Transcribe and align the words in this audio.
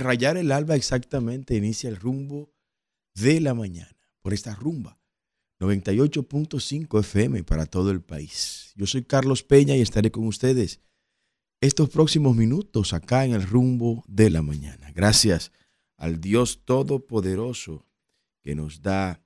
rayar 0.00 0.36
el 0.36 0.50
alba 0.50 0.74
exactamente 0.74 1.54
inicia 1.54 1.88
el 1.88 1.96
rumbo 1.96 2.50
de 3.14 3.40
la 3.40 3.54
mañana 3.54 3.96
por 4.22 4.34
esta 4.34 4.54
rumba 4.54 4.98
98.5 5.60 7.00
FM 7.00 7.44
para 7.44 7.66
todo 7.66 7.90
el 7.90 8.00
país. 8.00 8.72
Yo 8.76 8.86
soy 8.86 9.04
Carlos 9.04 9.42
Peña 9.42 9.76
y 9.76 9.82
estaré 9.82 10.10
con 10.10 10.26
ustedes 10.26 10.80
estos 11.60 11.90
próximos 11.90 12.34
minutos 12.34 12.94
acá 12.94 13.26
en 13.26 13.32
el 13.32 13.42
rumbo 13.42 14.02
de 14.08 14.30
la 14.30 14.40
mañana. 14.40 14.90
Gracias 14.94 15.52
al 15.98 16.20
Dios 16.20 16.62
Todopoderoso 16.64 17.86
que 18.42 18.54
nos 18.54 18.80
da 18.80 19.22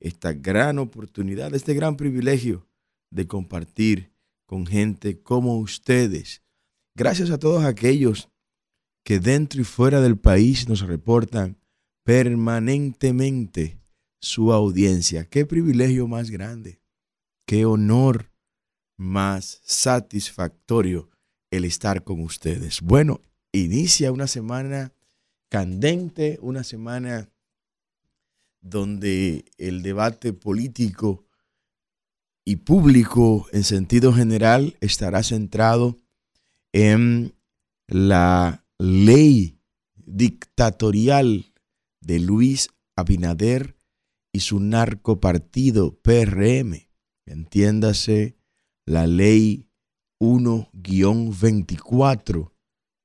esta 0.00 0.32
gran 0.32 0.80
oportunidad, 0.80 1.54
este 1.54 1.74
gran 1.74 1.96
privilegio 1.96 2.66
de 3.10 3.28
compartir 3.28 4.12
con 4.44 4.66
gente 4.66 5.22
como 5.22 5.58
ustedes. 5.58 6.42
Gracias 6.96 7.30
a 7.30 7.38
todos 7.38 7.64
aquellos 7.64 8.28
que 9.06 9.20
dentro 9.20 9.60
y 9.60 9.64
fuera 9.64 10.00
del 10.00 10.18
país 10.18 10.68
nos 10.68 10.80
reportan 10.80 11.60
permanentemente 12.02 13.78
su 14.18 14.52
audiencia. 14.52 15.26
Qué 15.26 15.46
privilegio 15.46 16.08
más 16.08 16.28
grande, 16.28 16.80
qué 17.46 17.66
honor 17.66 18.32
más 18.96 19.60
satisfactorio 19.62 21.08
el 21.52 21.64
estar 21.64 22.02
con 22.02 22.20
ustedes. 22.20 22.80
Bueno, 22.80 23.20
inicia 23.52 24.10
una 24.10 24.26
semana 24.26 24.92
candente, 25.50 26.40
una 26.42 26.64
semana 26.64 27.30
donde 28.60 29.44
el 29.56 29.82
debate 29.82 30.32
político 30.32 31.24
y 32.44 32.56
público 32.56 33.46
en 33.52 33.62
sentido 33.62 34.12
general 34.12 34.76
estará 34.80 35.22
centrado 35.22 35.96
en 36.72 37.36
la 37.86 38.65
ley 38.78 39.58
dictatorial 39.94 41.52
de 42.00 42.20
Luis 42.20 42.68
Abinader 42.94 43.76
y 44.32 44.40
su 44.40 44.60
narcopartido 44.60 45.98
PRM. 46.02 46.88
Entiéndase 47.26 48.36
la 48.84 49.06
ley 49.06 49.70
1-24 50.20 52.52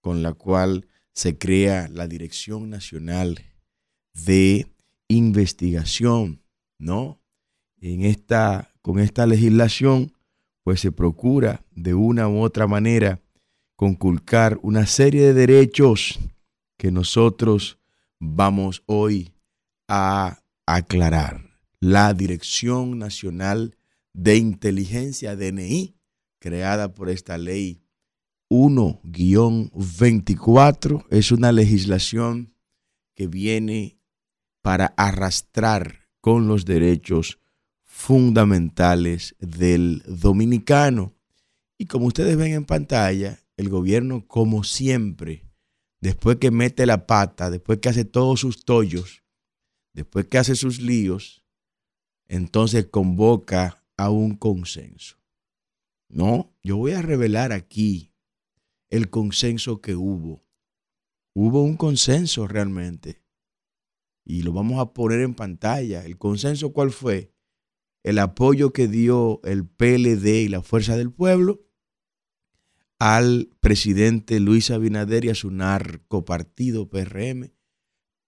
con 0.02 0.23
la 0.23 0.33
cual 0.33 0.88
se 1.14 1.38
crea 1.38 1.88
la 1.89 2.08
Dirección 2.08 2.69
Nacional 2.69 3.39
de 4.14 4.67
Investigación, 5.08 6.44
¿no? 6.80 7.22
En 7.77 8.03
esta, 8.03 8.73
con 8.81 8.99
esta 8.99 9.25
legislación, 9.25 10.14
pues 10.64 10.80
se 10.80 10.92
procura 10.92 11.66
de 11.72 11.94
una 11.94 12.30
u 12.30 12.42
otra 12.42 12.67
manera 12.67 13.22
conculcar 13.81 14.59
una 14.61 14.85
serie 14.85 15.23
de 15.23 15.33
derechos 15.33 16.19
que 16.77 16.91
nosotros 16.91 17.79
vamos 18.19 18.83
hoy 18.85 19.33
a 19.87 20.43
aclarar. 20.67 21.49
La 21.79 22.13
Dirección 22.13 22.99
Nacional 22.99 23.75
de 24.13 24.37
Inteligencia, 24.37 25.35
DNI, 25.35 25.95
creada 26.37 26.93
por 26.93 27.09
esta 27.09 27.39
ley 27.39 27.81
1-24, 28.52 31.07
es 31.09 31.31
una 31.31 31.52
legislación 31.52 32.53
que 33.15 33.25
viene 33.25 33.97
para 34.61 34.93
arrastrar 34.95 36.07
con 36.19 36.47
los 36.47 36.65
derechos 36.65 37.39
fundamentales 37.83 39.35
del 39.39 40.03
dominicano. 40.05 41.15
Y 41.80 41.87
como 41.87 42.05
ustedes 42.05 42.37
ven 42.37 42.53
en 42.53 42.65
pantalla, 42.65 43.40
el 43.61 43.70
gobierno, 43.70 44.27
como 44.27 44.64
siempre, 44.64 45.45
después 46.02 46.38
que 46.38 46.49
mete 46.49 46.86
la 46.88 47.05
pata, 47.05 47.52
después 47.52 47.80
que 47.80 47.89
hace 47.89 48.05
todos 48.05 48.39
sus 48.39 48.66
tollos, 48.66 49.23
después 49.94 50.26
que 50.26 50.39
hace 50.39 50.55
sus 50.55 50.82
líos, 50.82 51.45
entonces 52.27 52.88
convoca 52.88 53.86
a 53.98 54.10
un 54.10 54.36
consenso. 54.36 55.17
No, 56.10 56.58
yo 56.64 56.77
voy 56.77 56.94
a 56.94 57.04
revelar 57.04 57.52
aquí 57.52 58.14
el 58.89 59.10
consenso 59.10 59.80
que 59.80 59.95
hubo. 59.95 60.44
Hubo 61.33 61.64
un 61.64 61.77
consenso 61.77 62.48
realmente. 62.48 63.21
Y 64.26 64.42
lo 64.42 64.54
vamos 64.54 64.80
a 64.80 64.92
poner 64.94 65.21
en 65.21 65.36
pantalla. 65.36 66.04
¿El 66.04 66.17
consenso 66.17 66.73
cuál 66.73 66.92
fue? 66.92 67.33
El 68.04 68.17
apoyo 68.17 68.73
que 68.73 68.88
dio 68.88 69.39
el 69.44 69.67
PLD 69.67 70.26
y 70.44 70.48
la 70.48 70.61
Fuerza 70.61 70.98
del 70.98 71.11
Pueblo 71.11 71.70
al 73.02 73.50
presidente 73.60 74.39
Luis 74.39 74.70
Abinader 74.70 75.26
y 75.26 75.30
a 75.30 75.36
su 75.36 75.50
narcopartido 75.50 76.88
PRM 76.88 77.52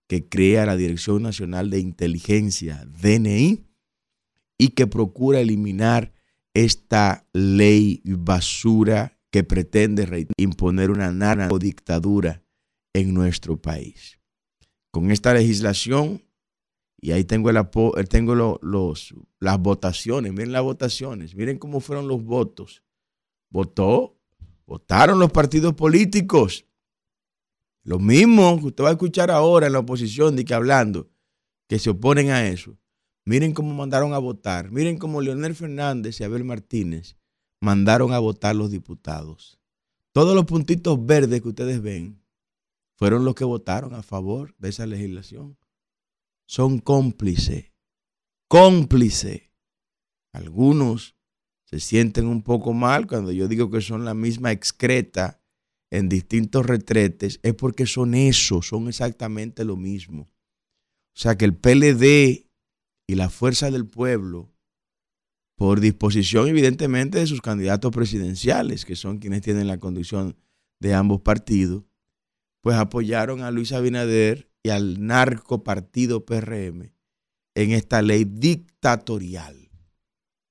que 0.06 0.28
crea 0.28 0.66
la 0.66 0.76
Dirección 0.76 1.22
Nacional 1.22 1.70
de 1.70 1.80
Inteligencia, 1.80 2.86
DNI, 2.86 3.64
y 4.56 4.68
que 4.68 4.86
procura 4.86 5.40
eliminar 5.40 6.13
esta 6.54 7.26
ley 7.32 8.00
basura 8.04 9.18
que 9.30 9.42
pretende 9.42 10.28
imponer 10.36 10.90
una 10.90 11.10
narcodictadura 11.10 12.44
en 12.94 13.12
nuestro 13.12 13.60
país. 13.60 14.20
Con 14.92 15.10
esta 15.10 15.34
legislación, 15.34 16.22
y 17.00 17.10
ahí 17.10 17.24
tengo, 17.24 17.50
el, 17.50 17.56
eh, 17.56 18.04
tengo 18.08 18.60
las 19.40 19.58
votaciones, 19.58 20.32
miren 20.32 20.52
las 20.52 20.62
votaciones, 20.62 21.34
miren 21.34 21.58
cómo 21.58 21.80
fueron 21.80 22.06
los 22.06 22.22
votos. 22.22 22.84
Votó, 23.50 24.20
votaron 24.66 25.18
los 25.18 25.32
partidos 25.32 25.74
políticos. 25.74 26.64
Lo 27.82 27.98
mismo 27.98 28.58
que 28.60 28.66
usted 28.66 28.84
va 28.84 28.88
a 28.90 28.92
escuchar 28.92 29.32
ahora 29.32 29.66
en 29.66 29.72
la 29.72 29.80
oposición 29.80 30.36
de 30.36 30.44
que 30.44 30.54
hablando, 30.54 31.10
que 31.68 31.80
se 31.80 31.90
oponen 31.90 32.30
a 32.30 32.46
eso. 32.46 32.78
Miren 33.26 33.54
cómo 33.54 33.72
mandaron 33.72 34.12
a 34.12 34.18
votar. 34.18 34.70
Miren 34.70 34.98
cómo 34.98 35.22
Leonel 35.22 35.54
Fernández 35.54 36.20
y 36.20 36.24
Abel 36.24 36.44
Martínez 36.44 37.16
mandaron 37.60 38.12
a 38.12 38.18
votar 38.18 38.54
los 38.54 38.70
diputados. 38.70 39.58
Todos 40.12 40.34
los 40.34 40.44
puntitos 40.44 41.04
verdes 41.04 41.40
que 41.40 41.48
ustedes 41.48 41.80
ven 41.80 42.22
fueron 42.96 43.24
los 43.24 43.34
que 43.34 43.44
votaron 43.44 43.94
a 43.94 44.02
favor 44.02 44.54
de 44.58 44.68
esa 44.68 44.86
legislación. 44.86 45.56
Son 46.46 46.78
cómplices. 46.78 47.72
Cómplices. 48.48 49.50
Algunos 50.32 51.16
se 51.64 51.80
sienten 51.80 52.26
un 52.26 52.42
poco 52.42 52.72
mal 52.74 53.06
cuando 53.06 53.32
yo 53.32 53.48
digo 53.48 53.70
que 53.70 53.80
son 53.80 54.04
la 54.04 54.14
misma 54.14 54.52
excreta 54.52 55.40
en 55.90 56.08
distintos 56.08 56.66
retretes. 56.66 57.40
Es 57.42 57.54
porque 57.54 57.86
son 57.86 58.14
eso, 58.14 58.60
son 58.60 58.88
exactamente 58.88 59.64
lo 59.64 59.76
mismo. 59.76 60.30
O 61.16 61.20
sea 61.20 61.36
que 61.36 61.46
el 61.46 61.56
PLD 61.56 62.43
y 63.06 63.14
la 63.16 63.30
fuerza 63.30 63.70
del 63.70 63.86
pueblo, 63.86 64.52
por 65.56 65.80
disposición 65.80 66.48
evidentemente 66.48 67.18
de 67.18 67.26
sus 67.26 67.40
candidatos 67.40 67.92
presidenciales, 67.92 68.84
que 68.84 68.96
son 68.96 69.18
quienes 69.18 69.42
tienen 69.42 69.66
la 69.66 69.78
conducción 69.78 70.36
de 70.80 70.94
ambos 70.94 71.20
partidos, 71.20 71.84
pues 72.62 72.76
apoyaron 72.76 73.42
a 73.42 73.50
Luis 73.50 73.72
Abinader 73.72 74.50
y 74.62 74.70
al 74.70 75.06
narco 75.06 75.62
partido 75.62 76.24
PRM 76.24 76.92
en 77.54 77.70
esta 77.72 78.02
ley 78.02 78.24
dictatorial, 78.24 79.70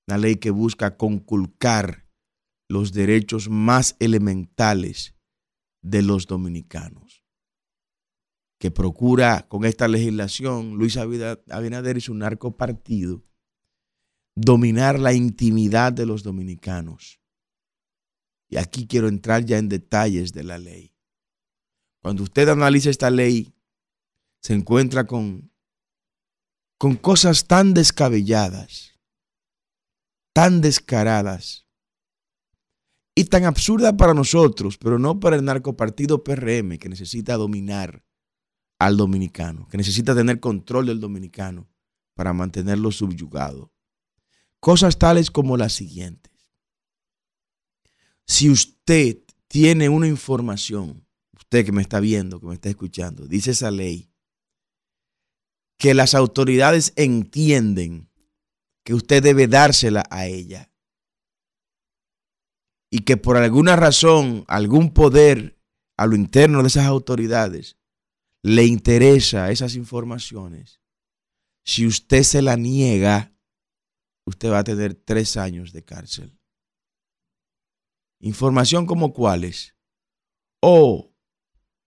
una 0.07 0.17
ley 0.17 0.35
que 0.35 0.51
busca 0.51 0.95
conculcar 0.95 2.07
los 2.69 2.93
derechos 2.93 3.49
más 3.49 3.95
elementales 3.99 5.15
de 5.81 6.01
los 6.01 6.27
dominicanos 6.27 7.22
que 8.63 8.71
procura 8.71 9.45
con 9.49 9.65
esta 9.65 9.89
legislación, 9.89 10.75
Luis 10.75 10.95
Abinader 10.95 11.97
y 11.97 11.99
su 11.99 12.13
narcopartido, 12.13 13.21
dominar 14.35 14.97
la 14.97 15.11
intimidad 15.11 15.91
de 15.91 16.05
los 16.05 16.23
dominicanos 16.23 17.19
Y 18.47 18.55
aquí 18.55 18.87
quiero 18.87 19.09
entrar 19.09 19.43
ya 19.43 19.57
en 19.57 19.67
detalles 19.67 20.31
de 20.31 20.45
la 20.45 20.59
ley. 20.59 20.95
Cuando 22.01 22.23
usted 22.23 22.47
analiza 22.47 22.89
esta 22.89 23.09
ley, 23.09 23.53
se 24.39 24.53
encuentra 24.53 25.07
con, 25.07 25.51
con 26.77 26.95
cosas 26.95 27.47
tan 27.47 27.73
descabelladas, 27.73 28.97
tan 30.31 30.61
descaradas 30.61 31.67
y 33.13 33.25
tan 33.25 33.43
absurdas 33.43 33.91
para 33.97 34.13
nosotros, 34.13 34.77
pero 34.77 34.99
no 34.99 35.19
para 35.19 35.35
el 35.35 35.43
narcopartido 35.43 36.23
PRM 36.23 36.77
que 36.77 36.87
necesita 36.87 37.35
dominar 37.35 38.05
al 38.79 38.97
dominicano, 38.97 39.67
que 39.67 39.77
necesita 39.77 40.15
tener 40.15 40.39
control 40.39 40.87
del 40.87 40.99
dominicano 40.99 41.69
para 42.15 42.33
mantenerlo 42.33 42.91
subyugado. 42.91 43.71
Cosas 44.59 44.97
tales 44.97 45.31
como 45.31 45.57
las 45.57 45.73
siguientes. 45.73 46.31
Si 48.25 48.49
usted 48.49 49.19
tiene 49.47 49.89
una 49.89 50.07
información, 50.07 51.05
usted 51.33 51.65
que 51.65 51.71
me 51.71 51.81
está 51.81 51.99
viendo, 51.99 52.39
que 52.39 52.47
me 52.47 52.55
está 52.55 52.69
escuchando, 52.69 53.27
dice 53.27 53.51
esa 53.51 53.71
ley, 53.71 54.09
que 55.77 55.93
las 55.93 56.15
autoridades 56.15 56.93
entienden 56.95 58.09
que 58.83 58.93
usted 58.93 59.21
debe 59.21 59.47
dársela 59.47 60.05
a 60.09 60.27
ella 60.27 60.71
y 62.89 62.99
que 62.99 63.17
por 63.17 63.37
alguna 63.37 63.75
razón, 63.75 64.45
algún 64.47 64.93
poder 64.93 65.59
a 65.97 66.05
lo 66.05 66.15
interno 66.15 66.61
de 66.61 66.67
esas 66.67 66.85
autoridades 66.85 67.77
le 68.43 68.65
interesa 68.65 69.51
esas 69.51 69.75
informaciones, 69.75 70.81
si 71.65 71.87
usted 71.87 72.23
se 72.23 72.41
la 72.41 72.57
niega, 72.57 73.33
usted 74.25 74.51
va 74.51 74.59
a 74.59 74.63
tener 74.63 74.95
tres 74.95 75.37
años 75.37 75.71
de 75.71 75.83
cárcel. 75.83 76.37
Información 78.19 78.85
como 78.85 79.13
cuáles. 79.13 79.75
O 80.61 81.13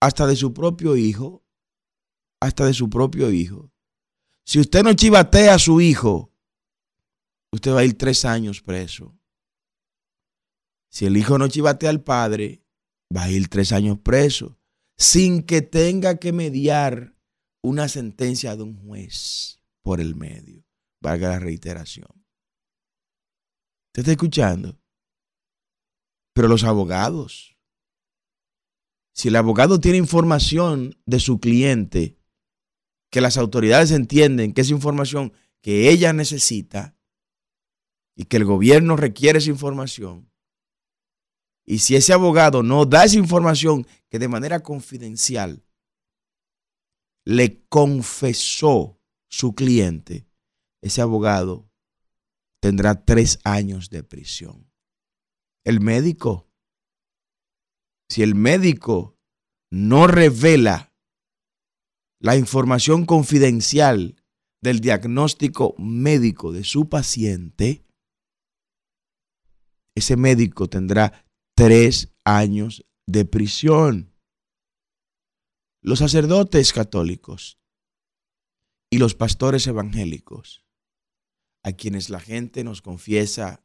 hasta 0.00 0.26
de 0.26 0.36
su 0.36 0.52
propio 0.52 0.96
hijo, 0.96 1.44
hasta 2.40 2.64
de 2.66 2.74
su 2.74 2.88
propio 2.88 3.30
hijo. 3.30 3.70
Si 4.44 4.58
usted 4.60 4.82
no 4.82 4.94
chivatea 4.94 5.54
a 5.54 5.58
su 5.58 5.80
hijo, 5.80 6.32
usted 7.52 7.72
va 7.72 7.80
a 7.80 7.84
ir 7.84 7.98
tres 7.98 8.24
años 8.24 8.62
preso. 8.62 9.18
Si 10.90 11.04
el 11.04 11.16
hijo 11.16 11.36
no 11.36 11.48
chivatea 11.48 11.90
al 11.90 12.02
padre, 12.02 12.64
va 13.14 13.24
a 13.24 13.30
ir 13.30 13.48
tres 13.48 13.72
años 13.72 13.98
preso, 13.98 14.55
sin 14.96 15.42
que 15.42 15.62
tenga 15.62 16.16
que 16.16 16.32
mediar 16.32 17.14
una 17.62 17.88
sentencia 17.88 18.56
de 18.56 18.62
un 18.62 18.76
juez 18.76 19.60
por 19.82 20.00
el 20.00 20.14
medio. 20.14 20.64
Valga 21.00 21.28
la 21.30 21.38
reiteración. 21.38 22.08
¿Usted 23.88 24.02
está 24.02 24.12
escuchando? 24.12 24.80
Pero 26.32 26.48
los 26.48 26.64
abogados, 26.64 27.56
si 29.14 29.28
el 29.28 29.36
abogado 29.36 29.80
tiene 29.80 29.98
información 29.98 30.98
de 31.06 31.20
su 31.20 31.40
cliente, 31.40 32.18
que 33.10 33.20
las 33.20 33.38
autoridades 33.38 33.90
entienden 33.90 34.52
que 34.52 34.60
es 34.60 34.70
información 34.70 35.32
que 35.62 35.90
ella 35.90 36.12
necesita 36.12 36.96
y 38.14 38.24
que 38.24 38.36
el 38.36 38.44
gobierno 38.44 38.96
requiere 38.96 39.38
esa 39.38 39.50
información, 39.50 40.30
y 41.66 41.80
si 41.80 41.96
ese 41.96 42.12
abogado 42.12 42.62
no 42.62 42.86
da 42.86 43.04
esa 43.04 43.18
información 43.18 43.86
que 44.08 44.20
de 44.20 44.28
manera 44.28 44.60
confidencial 44.60 45.64
le 47.24 47.66
confesó 47.68 49.00
su 49.28 49.54
cliente, 49.56 50.28
ese 50.80 51.02
abogado 51.02 51.68
tendrá 52.60 53.04
tres 53.04 53.40
años 53.42 53.90
de 53.90 54.04
prisión. 54.04 54.70
El 55.64 55.80
médico, 55.80 56.48
si 58.08 58.22
el 58.22 58.36
médico 58.36 59.18
no 59.68 60.06
revela 60.06 60.94
la 62.20 62.36
información 62.36 63.04
confidencial 63.04 64.22
del 64.62 64.78
diagnóstico 64.80 65.74
médico 65.78 66.52
de 66.52 66.62
su 66.62 66.88
paciente, 66.88 67.84
ese 69.96 70.16
médico 70.16 70.68
tendrá 70.68 71.25
tres 71.56 72.14
años 72.22 72.86
de 73.06 73.24
prisión. 73.24 74.14
Los 75.80 76.00
sacerdotes 76.00 76.72
católicos 76.72 77.58
y 78.90 78.98
los 78.98 79.14
pastores 79.14 79.66
evangélicos, 79.66 80.66
a 81.64 81.72
quienes 81.72 82.10
la 82.10 82.20
gente 82.20 82.62
nos 82.62 82.82
confiesa 82.82 83.64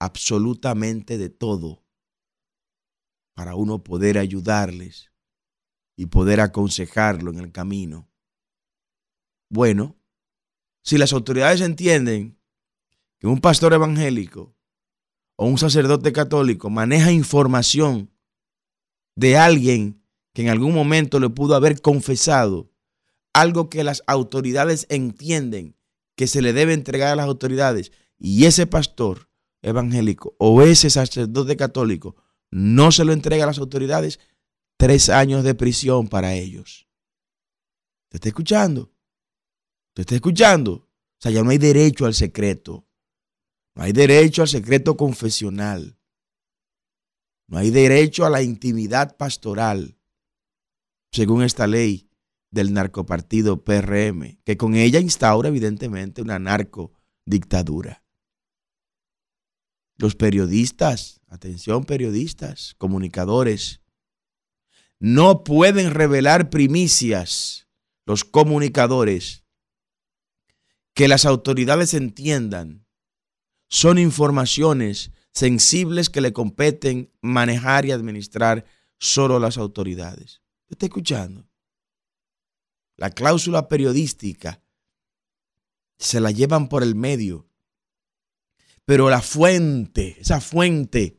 absolutamente 0.00 1.16
de 1.16 1.30
todo 1.30 1.86
para 3.34 3.54
uno 3.54 3.84
poder 3.84 4.18
ayudarles 4.18 5.12
y 5.96 6.06
poder 6.06 6.40
aconsejarlo 6.40 7.30
en 7.30 7.38
el 7.38 7.52
camino. 7.52 8.10
Bueno, 9.48 9.96
si 10.82 10.98
las 10.98 11.12
autoridades 11.12 11.60
entienden 11.60 12.40
que 13.20 13.28
un 13.28 13.40
pastor 13.40 13.72
evangélico 13.72 14.56
o 15.36 15.46
un 15.46 15.58
sacerdote 15.58 16.12
católico 16.12 16.70
maneja 16.70 17.12
información 17.12 18.10
de 19.16 19.36
alguien 19.36 20.02
que 20.32 20.42
en 20.42 20.48
algún 20.48 20.74
momento 20.74 21.20
le 21.20 21.30
pudo 21.30 21.54
haber 21.54 21.80
confesado 21.80 22.70
algo 23.32 23.68
que 23.68 23.84
las 23.84 24.02
autoridades 24.06 24.86
entienden 24.88 25.76
que 26.16 26.26
se 26.26 26.42
le 26.42 26.52
debe 26.52 26.74
entregar 26.74 27.12
a 27.12 27.16
las 27.16 27.26
autoridades 27.26 27.92
y 28.18 28.46
ese 28.46 28.66
pastor 28.66 29.28
evangélico 29.62 30.34
o 30.38 30.62
ese 30.62 30.90
sacerdote 30.90 31.56
católico 31.56 32.16
no 32.50 32.92
se 32.92 33.04
lo 33.04 33.12
entrega 33.12 33.44
a 33.44 33.46
las 33.48 33.58
autoridades, 33.58 34.20
tres 34.76 35.08
años 35.08 35.42
de 35.42 35.54
prisión 35.54 36.06
para 36.06 36.34
ellos. 36.34 36.86
¿Te 38.08 38.18
está 38.18 38.28
escuchando? 38.28 38.92
¿Te 39.92 40.02
está 40.02 40.14
escuchando? 40.14 40.72
O 40.72 41.18
sea, 41.18 41.32
ya 41.32 41.42
no 41.42 41.50
hay 41.50 41.58
derecho 41.58 42.06
al 42.06 42.14
secreto. 42.14 42.83
No 43.74 43.82
hay 43.82 43.92
derecho 43.92 44.42
al 44.42 44.48
secreto 44.48 44.96
confesional. 44.96 45.98
No 47.46 47.58
hay 47.58 47.70
derecho 47.70 48.24
a 48.24 48.30
la 48.30 48.42
intimidad 48.42 49.16
pastoral, 49.16 49.98
según 51.10 51.42
esta 51.42 51.66
ley 51.66 52.08
del 52.50 52.72
narcopartido 52.72 53.64
PRM, 53.64 54.38
que 54.44 54.56
con 54.56 54.74
ella 54.74 55.00
instaura 55.00 55.48
evidentemente 55.48 56.22
una 56.22 56.38
narcodictadura. 56.38 58.04
Los 59.96 60.14
periodistas, 60.14 61.20
atención 61.28 61.84
periodistas, 61.84 62.74
comunicadores, 62.78 63.80
no 64.98 65.44
pueden 65.44 65.90
revelar 65.90 66.48
primicias, 66.48 67.68
los 68.06 68.24
comunicadores, 68.24 69.44
que 70.94 71.08
las 71.08 71.26
autoridades 71.26 71.92
entiendan, 71.92 72.83
son 73.74 73.98
informaciones 73.98 75.10
sensibles 75.32 76.08
que 76.08 76.20
le 76.20 76.32
competen 76.32 77.12
manejar 77.20 77.84
y 77.84 77.90
administrar 77.90 78.64
solo 79.00 79.40
las 79.40 79.58
autoridades. 79.58 80.42
¿Está 80.68 80.86
escuchando? 80.86 81.44
La 82.96 83.10
cláusula 83.10 83.66
periodística 83.66 84.62
se 85.98 86.20
la 86.20 86.30
llevan 86.30 86.68
por 86.68 86.84
el 86.84 86.94
medio. 86.94 87.48
Pero 88.84 89.10
la 89.10 89.20
fuente, 89.20 90.20
esa 90.20 90.40
fuente 90.40 91.16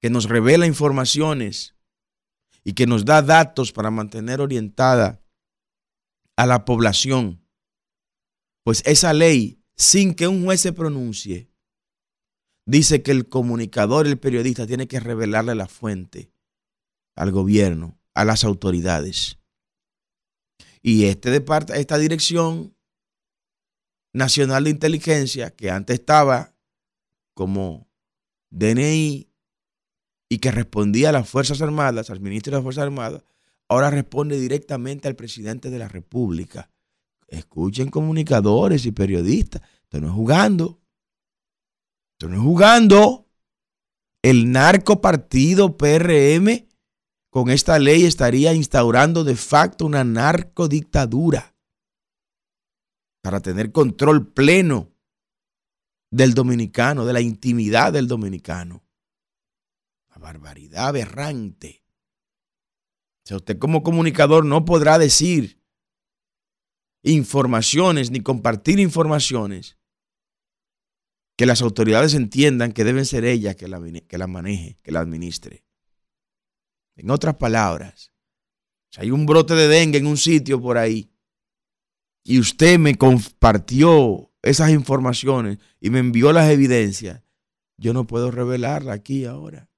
que 0.00 0.10
nos 0.10 0.26
revela 0.26 0.66
informaciones 0.66 1.74
y 2.64 2.74
que 2.74 2.86
nos 2.86 3.06
da 3.06 3.22
datos 3.22 3.72
para 3.72 3.90
mantener 3.90 4.42
orientada 4.42 5.22
a 6.36 6.44
la 6.44 6.66
población, 6.66 7.42
pues 8.62 8.82
esa 8.84 9.14
ley, 9.14 9.57
sin 9.78 10.14
que 10.14 10.26
un 10.26 10.44
juez 10.44 10.60
se 10.60 10.72
pronuncie, 10.72 11.48
dice 12.66 13.02
que 13.02 13.12
el 13.12 13.28
comunicador, 13.28 14.06
el 14.06 14.18
periodista, 14.18 14.66
tiene 14.66 14.88
que 14.88 15.00
revelarle 15.00 15.54
la 15.54 15.68
fuente 15.68 16.32
al 17.14 17.30
gobierno, 17.30 17.98
a 18.14 18.24
las 18.24 18.44
autoridades. 18.44 19.38
Y 20.82 21.04
este 21.04 21.44
esta 21.74 21.98
Dirección 21.98 22.76
Nacional 24.12 24.64
de 24.64 24.70
Inteligencia, 24.70 25.50
que 25.50 25.70
antes 25.70 26.00
estaba 26.00 26.54
como 27.34 27.88
DNI 28.50 29.30
y 30.28 30.38
que 30.38 30.50
respondía 30.50 31.10
a 31.10 31.12
las 31.12 31.28
Fuerzas 31.28 31.62
Armadas, 31.62 32.10
al 32.10 32.20
ministro 32.20 32.50
de 32.50 32.56
las 32.56 32.62
Fuerzas 32.64 32.84
Armadas, 32.84 33.22
ahora 33.68 33.90
responde 33.90 34.40
directamente 34.40 35.06
al 35.06 35.14
presidente 35.14 35.70
de 35.70 35.78
la 35.78 35.88
República. 35.88 36.70
Escuchen 37.28 37.90
comunicadores 37.90 38.86
y 38.86 38.92
periodistas. 38.92 39.62
Esto 39.82 40.00
no 40.00 40.08
es 40.08 40.14
jugando. 40.14 40.80
Esto 42.14 42.28
no 42.28 42.36
es 42.36 42.42
jugando. 42.42 43.28
El 44.22 44.50
narco 44.50 45.00
partido 45.00 45.76
PRM 45.76 46.66
con 47.30 47.50
esta 47.50 47.78
ley 47.78 48.04
estaría 48.04 48.54
instaurando 48.54 49.22
de 49.22 49.36
facto 49.36 49.86
una 49.86 50.02
narcodictadura 50.02 51.54
para 53.22 53.40
tener 53.40 53.72
control 53.72 54.32
pleno 54.32 54.90
del 56.10 56.32
dominicano, 56.32 57.04
de 57.04 57.12
la 57.12 57.20
intimidad 57.20 57.92
del 57.92 58.08
dominicano. 58.08 58.82
Una 60.08 60.18
barbaridad 60.18 60.88
aberrante. 60.88 61.84
O 63.24 63.28
sea, 63.28 63.36
usted 63.36 63.58
como 63.58 63.82
comunicador 63.82 64.46
no 64.46 64.64
podrá 64.64 64.98
decir 64.98 65.57
informaciones 67.02 68.10
ni 68.10 68.20
compartir 68.20 68.78
informaciones 68.80 69.78
que 71.36 71.46
las 71.46 71.62
autoridades 71.62 72.14
entiendan 72.14 72.72
que 72.72 72.84
deben 72.84 73.06
ser 73.06 73.24
ellas 73.24 73.54
que 73.54 73.68
la, 73.68 73.80
que 73.80 74.18
maneje, 74.26 74.78
que 74.82 74.90
la 74.90 75.00
administre. 75.00 75.64
En 76.96 77.10
otras 77.10 77.36
palabras, 77.36 78.12
si 78.90 79.00
hay 79.00 79.12
un 79.12 79.24
brote 79.24 79.54
de 79.54 79.68
dengue 79.68 79.98
en 79.98 80.06
un 80.06 80.16
sitio 80.16 80.60
por 80.60 80.78
ahí 80.78 81.12
y 82.24 82.40
usted 82.40 82.78
me 82.78 82.96
compartió 82.96 84.32
esas 84.42 84.70
informaciones 84.70 85.58
y 85.80 85.90
me 85.90 86.00
envió 86.00 86.32
las 86.32 86.50
evidencias, 86.50 87.22
yo 87.76 87.92
no 87.92 88.06
puedo 88.06 88.30
revelarla 88.30 88.92
aquí 88.92 89.24
ahora. 89.24 89.70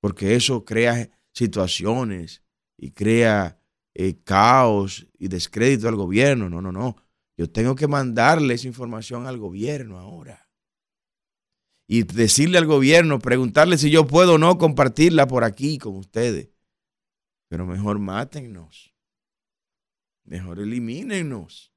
Porque 0.00 0.36
eso 0.36 0.64
crea 0.64 1.10
situaciones 1.32 2.42
y 2.76 2.92
crea 2.92 3.61
eh, 3.94 4.22
caos 4.24 5.06
y 5.18 5.28
descrédito 5.28 5.88
al 5.88 5.96
gobierno. 5.96 6.48
No, 6.48 6.60
no, 6.62 6.72
no. 6.72 6.96
Yo 7.36 7.50
tengo 7.50 7.74
que 7.74 7.88
mandarle 7.88 8.54
esa 8.54 8.68
información 8.68 9.26
al 9.26 9.38
gobierno 9.38 9.98
ahora 9.98 10.42
y 11.92 12.04
decirle 12.04 12.56
al 12.56 12.64
gobierno, 12.64 13.18
preguntarle 13.18 13.76
si 13.76 13.90
yo 13.90 14.06
puedo 14.06 14.36
o 14.36 14.38
no 14.38 14.56
compartirla 14.56 15.26
por 15.26 15.44
aquí 15.44 15.76
con 15.76 15.96
ustedes. 15.96 16.48
Pero 17.48 17.66
mejor 17.66 17.98
mátennos. 17.98 18.94
Mejor 20.24 20.60
elimínennos. 20.60 21.70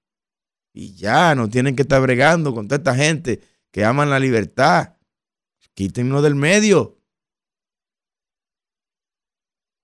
Y 0.72 0.96
ya, 0.96 1.36
no 1.36 1.50
tienen 1.50 1.76
que 1.76 1.82
estar 1.82 2.02
bregando 2.02 2.54
con 2.54 2.66
toda 2.66 2.78
esta 2.78 2.96
gente 2.96 3.42
que 3.72 3.84
aman 3.84 4.10
la 4.10 4.20
libertad. 4.20 4.96
Quítennos 5.74 6.24
del 6.24 6.36
medio. 6.36 6.98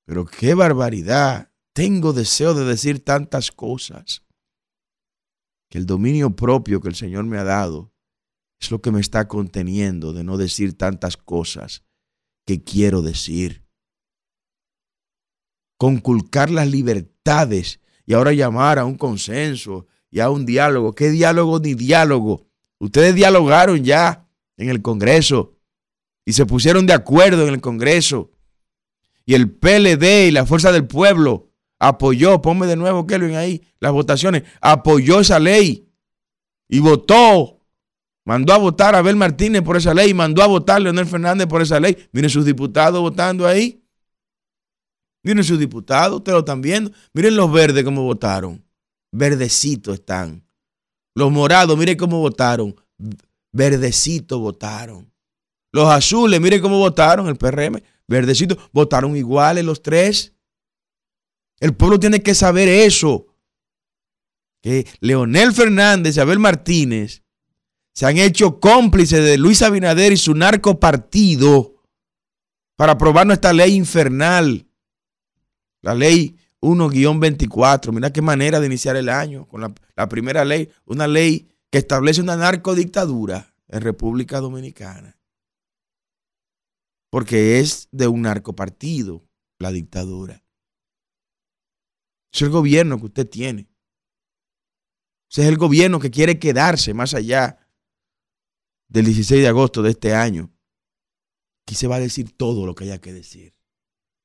Pero 0.06 0.26
qué 0.26 0.54
barbaridad. 0.54 1.51
Tengo 1.74 2.12
deseo 2.12 2.54
de 2.54 2.66
decir 2.66 3.04
tantas 3.04 3.52
cosas. 3.52 4.24
Que 5.70 5.78
el 5.78 5.86
dominio 5.86 6.36
propio 6.36 6.82
que 6.82 6.90
el 6.90 6.96
Señor 6.96 7.24
me 7.26 7.38
ha 7.38 7.46
dado 7.46 7.94
es 8.60 8.72
lo 8.72 8.82
que 8.82 8.92
me 8.92 9.00
está 9.00 9.28
conteniendo 9.28 10.12
de 10.12 10.24
no 10.24 10.38
decir 10.38 10.78
tantas 10.78 11.16
cosas 11.16 11.84
que 12.46 12.64
quiero 12.64 13.02
decir. 13.02 13.66
Conculcar 15.78 16.50
las 16.50 16.70
libertades 16.70 17.80
y 18.06 18.14
ahora 18.14 18.34
llamar 18.34 18.78
a 18.78 18.86
un 18.86 18.98
consenso 18.98 19.88
y 20.10 20.20
a 20.20 20.30
un 20.30 20.46
diálogo. 20.46 20.94
¿Qué 20.94 21.10
diálogo 21.10 21.60
ni 21.60 21.74
diálogo? 21.74 22.50
Ustedes 22.80 23.16
dialogaron 23.16 23.84
ya 23.84 24.30
en 24.58 24.70
el 24.70 24.82
Congreso 24.82 25.58
y 26.26 26.34
se 26.34 26.46
pusieron 26.46 26.86
de 26.86 26.94
acuerdo 26.94 27.48
en 27.48 27.54
el 27.54 27.62
Congreso. 27.62 28.32
Y 29.26 29.36
el 29.36 29.50
PLD 29.50 30.28
y 30.28 30.32
la 30.32 30.46
Fuerza 30.46 30.72
del 30.72 30.86
Pueblo 30.86 31.51
apoyó, 31.82 32.42
ponme 32.42 32.68
de 32.68 32.76
nuevo 32.76 33.06
Kelvin 33.06 33.36
ahí, 33.36 33.62
las 33.80 33.92
votaciones, 33.92 34.44
apoyó 34.62 35.20
esa 35.20 35.40
ley 35.40 35.90
y 36.70 36.80
votó 36.80 37.62
Mandó 38.24 38.54
a 38.54 38.58
votar 38.58 38.96
a 38.96 39.00
Abel 39.00 39.16
Martínez 39.16 39.64
por 39.64 39.78
esa 39.78 39.94
ley, 39.94 40.14
mandó 40.14 40.44
a 40.44 40.48
votar 40.48 40.78
a 40.78 40.80
Leonel 40.80 41.08
Fernández 41.08 41.48
por 41.48 41.62
esa 41.62 41.80
ley. 41.80 41.98
Miren 42.12 42.30
sus 42.30 42.46
diputados 42.46 43.02
votando 43.02 43.48
ahí. 43.48 43.84
Miren 45.24 45.44
sus 45.44 45.60
diputados, 45.60 46.18
ustedes 46.18 46.36
lo 46.36 46.40
están 46.40 46.62
viendo. 46.62 46.92
Miren 47.14 47.36
los 47.36 47.52
verdes 47.52 47.84
cómo 47.84 48.04
votaron. 48.04 48.64
Verdecitos 49.12 49.96
están. 49.96 50.44
Los 51.16 51.32
morados, 51.32 51.78
miren 51.78 51.98
cómo 51.98 52.20
votaron. 52.20 52.76
Verdecitos 53.52 54.40
votaron. 54.40 55.12
Los 55.72 55.90
azules, 55.90 56.40
miren 56.40 56.62
cómo 56.62 56.78
votaron 56.78 57.28
el 57.28 57.38
PRM. 57.38 57.82
Verdecitos, 58.08 58.58
votaron 58.72 59.16
iguales 59.16 59.66
los 59.66 59.82
tres. 59.82 60.34
El 61.62 61.76
pueblo 61.76 62.00
tiene 62.00 62.22
que 62.22 62.36
saber 62.36 62.68
eso. 62.68 63.28
Que 64.62 64.86
Leonel 65.00 65.54
Fernández 65.54 66.18
y 66.18 66.20
Abel 66.20 66.40
Martínez 66.40 67.24
se 67.94 68.06
han 68.06 68.18
hecho 68.18 68.60
cómplices 68.60 69.24
de 69.24 69.38
Luis 69.38 69.62
Abinader 69.62 70.12
y 70.12 70.18
su 70.18 70.34
narco 70.34 70.80
partido 70.80 71.76
para 72.76 72.94
aprobar 72.94 73.28
nuestra 73.28 73.54
ley 73.54 73.76
infernal, 73.76 74.68
la 75.82 75.94
ley 75.94 76.36
1-24. 76.62 77.92
Mira 77.92 78.12
qué 78.12 78.22
manera 78.22 78.60
de 78.60 78.66
iniciar 78.66 78.96
el 78.96 79.10
año 79.10 79.48
con 79.48 79.62
la, 79.62 79.74
la 79.96 80.10
primera 80.10 80.44
ley, 80.44 80.70
una 80.86 81.08
ley 81.08 81.50
que 81.70 81.78
establece 81.78 82.22
una 82.22 82.38
narcodictadura 82.38 83.54
en 83.68 83.82
República 83.82 84.40
Dominicana. 84.40 85.20
Porque 87.12 87.60
es 87.60 87.88
de 87.92 88.08
un 88.08 88.24
narcopartido 88.24 89.28
la 89.60 89.72
dictadura. 89.72 90.41
Es 92.32 92.42
el 92.42 92.50
gobierno 92.50 92.98
que 92.98 93.06
usted 93.06 93.30
tiene. 93.30 93.70
Ese 95.30 95.44
es 95.44 95.48
el 95.48 95.58
gobierno 95.58 96.00
que 96.00 96.12
quiere 96.12 96.40
quedarse 96.40 96.94
más 96.94 97.14
allá 97.14 97.58
del 98.92 99.06
16 99.06 99.42
de 99.42 99.48
agosto 99.48 99.82
de 99.82 99.92
este 99.92 100.14
año, 100.14 100.52
aquí 101.64 101.76
se 101.76 101.88
va 101.88 101.96
a 101.96 102.00
decir 102.00 102.36
todo 102.36 102.66
lo 102.66 102.76
que 102.76 102.84
haya 102.84 103.00
que 103.00 103.14
decir. 103.14 103.56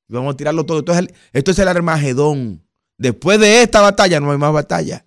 vamos 0.09 0.35
a 0.35 0.37
tirarlo 0.37 0.67
todo. 0.67 0.81
Esto 0.81 0.93
es, 0.93 0.99
el, 0.99 1.15
esto 1.33 1.51
es 1.53 1.59
el 1.61 1.69
Armagedón. 1.69 2.67
Después 2.99 3.39
de 3.39 3.63
esta 3.63 3.81
batalla 3.81 4.19
no 4.19 4.33
hay 4.33 4.39
más 4.39 4.53
batalla. 4.53 5.07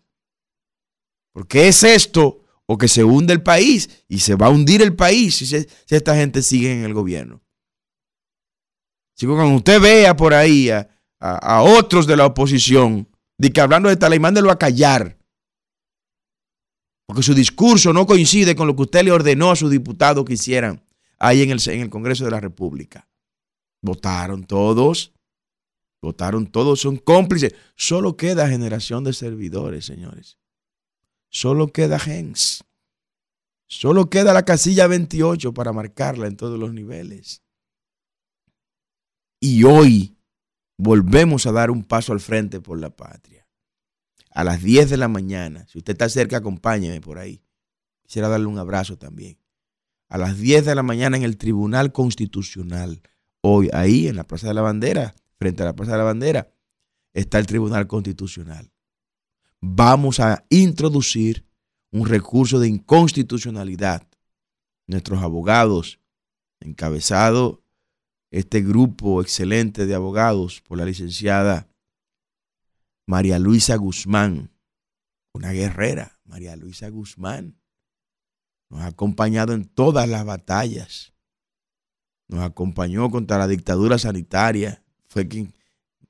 Porque 1.33 1.67
es 1.67 1.83
esto 1.83 2.45
o 2.65 2.77
que 2.77 2.87
se 2.87 3.03
hunde 3.03 3.33
el 3.33 3.43
país 3.43 4.03
y 4.07 4.19
se 4.19 4.35
va 4.35 4.47
a 4.47 4.49
hundir 4.49 4.81
el 4.81 4.95
país 4.95 5.35
si, 5.35 5.67
esta 5.89 6.15
gente 6.15 6.41
sigue 6.41 6.71
en 6.71 6.85
el 6.85 6.93
gobierno. 6.93 7.41
Si 9.15 9.25
cuando 9.25 9.55
usted 9.55 9.81
vea 9.81 10.15
por 10.15 10.33
ahí 10.33 10.69
a, 11.19 11.61
otros 11.61 12.07
de 12.07 12.15
la 12.17 12.25
oposición, 12.25 13.07
de 13.37 13.51
que 13.51 13.61
hablando 13.61 13.89
de 13.89 13.93
esta 13.93 14.09
ley, 14.09 14.19
mándelo 14.19 14.51
a 14.51 14.59
callar 14.59 15.19
porque 17.09 17.23
su 17.23 17.33
discurso 17.33 17.91
no 17.91 18.05
coincide 18.05 18.55
con 18.55 18.67
lo 18.67 18.75
que 18.75 18.83
usted 18.83 19.03
le 19.03 19.11
ordenó 19.11 19.49
a 19.49 19.55
sus 19.55 19.71
diputados 19.71 20.23
que 20.23 20.33
hicieran 20.33 20.85
ahí 21.17 21.41
en 21.41 21.49
el, 21.49 21.59
en 21.69 21.81
el 21.81 21.89
Congreso 21.89 22.23
de 22.23 22.29
la 22.29 22.39
República. 22.39 23.09
Votaron 23.81 24.43
todos, 24.43 25.11
votaron 26.03 26.45
todos, 26.45 26.81
son 26.81 26.97
cómplices. 26.97 27.55
Solo 27.75 28.15
queda 28.15 28.47
generación 28.47 29.03
de 29.03 29.13
servidores, 29.13 29.85
señores. 29.85 30.37
Solo 31.31 31.69
queda 31.69 31.97
gens. 31.97 32.63
Solo 33.67 34.11
queda 34.11 34.31
la 34.31 34.45
casilla 34.45 34.85
28 34.85 35.51
para 35.51 35.73
marcarla 35.73 36.27
en 36.27 36.37
todos 36.37 36.59
los 36.59 36.75
niveles. 36.75 37.41
Y 39.39 39.63
hoy 39.63 40.15
volvemos 40.79 41.45
a 41.45 41.51
dar 41.51 41.71
un 41.71 41.83
paso 41.83 42.13
al 42.13 42.21
frente 42.21 42.61
por 42.61 42.79
la 42.79 42.89
patria 42.89 43.45
a 44.31 44.45
las 44.45 44.63
10 44.63 44.89
de 44.89 44.97
la 44.97 45.09
mañana. 45.09 45.67
Si 45.67 45.77
usted 45.77 45.91
está 45.91 46.07
cerca, 46.07 46.37
acompáñeme 46.37 47.01
por 47.01 47.17
ahí. 47.17 47.43
Quisiera 48.03 48.29
darle 48.29 48.45
un 48.45 48.57
abrazo 48.57 48.97
también. 48.97 49.37
A 50.07 50.17
las 50.17 50.37
10 50.37 50.65
de 50.65 50.75
la 50.75 50.83
mañana 50.83 51.17
en 51.17 51.23
el 51.23 51.37
Tribunal 51.37 51.91
Constitucional. 51.91 53.01
Hoy, 53.41 53.69
ahí 53.73 54.07
en 54.07 54.15
la 54.15 54.25
Plaza 54.25 54.47
de 54.47 54.53
la 54.53 54.61
Bandera, 54.61 55.15
frente 55.37 55.63
a 55.63 55.65
la 55.65 55.75
Plaza 55.75 55.91
de 55.91 55.97
la 55.97 56.03
Bandera, 56.05 56.53
está 57.13 57.39
el 57.39 57.47
Tribunal 57.47 57.87
Constitucional. 57.87 58.71
Vamos 59.59 60.21
a 60.21 60.45
introducir 60.49 61.45
un 61.91 62.07
recurso 62.07 62.59
de 62.59 62.69
inconstitucionalidad. 62.69 64.07
Nuestros 64.87 65.21
abogados, 65.21 65.99
encabezado 66.61 67.63
este 68.31 68.61
grupo 68.61 69.21
excelente 69.21 69.85
de 69.85 69.95
abogados 69.95 70.61
por 70.61 70.77
la 70.77 70.85
licenciada 70.85 71.67
María 73.07 73.39
Luisa 73.39 73.75
Guzmán, 73.75 74.51
una 75.33 75.51
guerrera, 75.51 76.19
María 76.25 76.55
Luisa 76.55 76.89
Guzmán. 76.89 77.59
Nos 78.69 78.81
ha 78.81 78.87
acompañado 78.87 79.53
en 79.53 79.65
todas 79.65 80.07
las 80.07 80.25
batallas. 80.25 81.11
Nos 82.27 82.41
acompañó 82.41 83.09
contra 83.09 83.39
la 83.39 83.47
dictadura 83.47 83.97
sanitaria. 83.97 84.83
Fue 85.07 85.27
quien, 85.27 85.55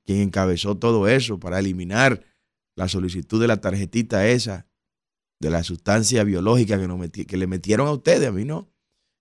quien 0.04 0.20
encabezó 0.20 0.76
todo 0.76 1.08
eso 1.08 1.40
para 1.40 1.58
eliminar 1.58 2.22
la 2.76 2.86
solicitud 2.86 3.40
de 3.40 3.48
la 3.48 3.62
tarjetita 3.62 4.26
esa, 4.28 4.66
de 5.40 5.48
la 5.48 5.64
sustancia 5.64 6.22
biológica 6.22 6.78
que, 7.10 7.24
que 7.24 7.36
le 7.38 7.46
metieron 7.46 7.88
a 7.88 7.92
ustedes, 7.92 8.28
a 8.28 8.32
mí 8.32 8.44
no, 8.44 8.70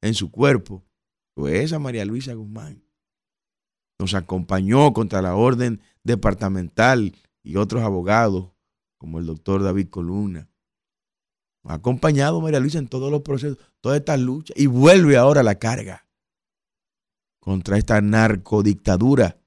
en 0.01 0.15
su 0.15 0.31
cuerpo. 0.31 0.85
Fue 1.33 1.63
esa 1.63 1.79
María 1.79 2.03
Luisa 2.03 2.33
Guzmán. 2.33 2.88
Nos 3.99 4.13
acompañó 4.13 4.93
contra 4.93 5.21
la 5.21 5.35
orden 5.35 5.81
departamental 6.03 7.15
y 7.43 7.57
otros 7.57 7.83
abogados, 7.83 8.51
como 8.97 9.19
el 9.19 9.25
doctor 9.25 9.61
David 9.61 9.89
Columna. 9.89 10.49
Ha 11.65 11.75
acompañado 11.75 12.41
María 12.41 12.59
Luisa 12.59 12.79
en 12.79 12.87
todos 12.87 13.11
los 13.11 13.21
procesos, 13.21 13.57
todas 13.81 13.99
estas 13.99 14.19
luchas, 14.19 14.57
y 14.57 14.67
vuelve 14.67 15.17
ahora 15.17 15.43
la 15.43 15.55
carga 15.55 16.07
contra 17.39 17.77
esta 17.77 18.01
narcodictadura 18.01 19.39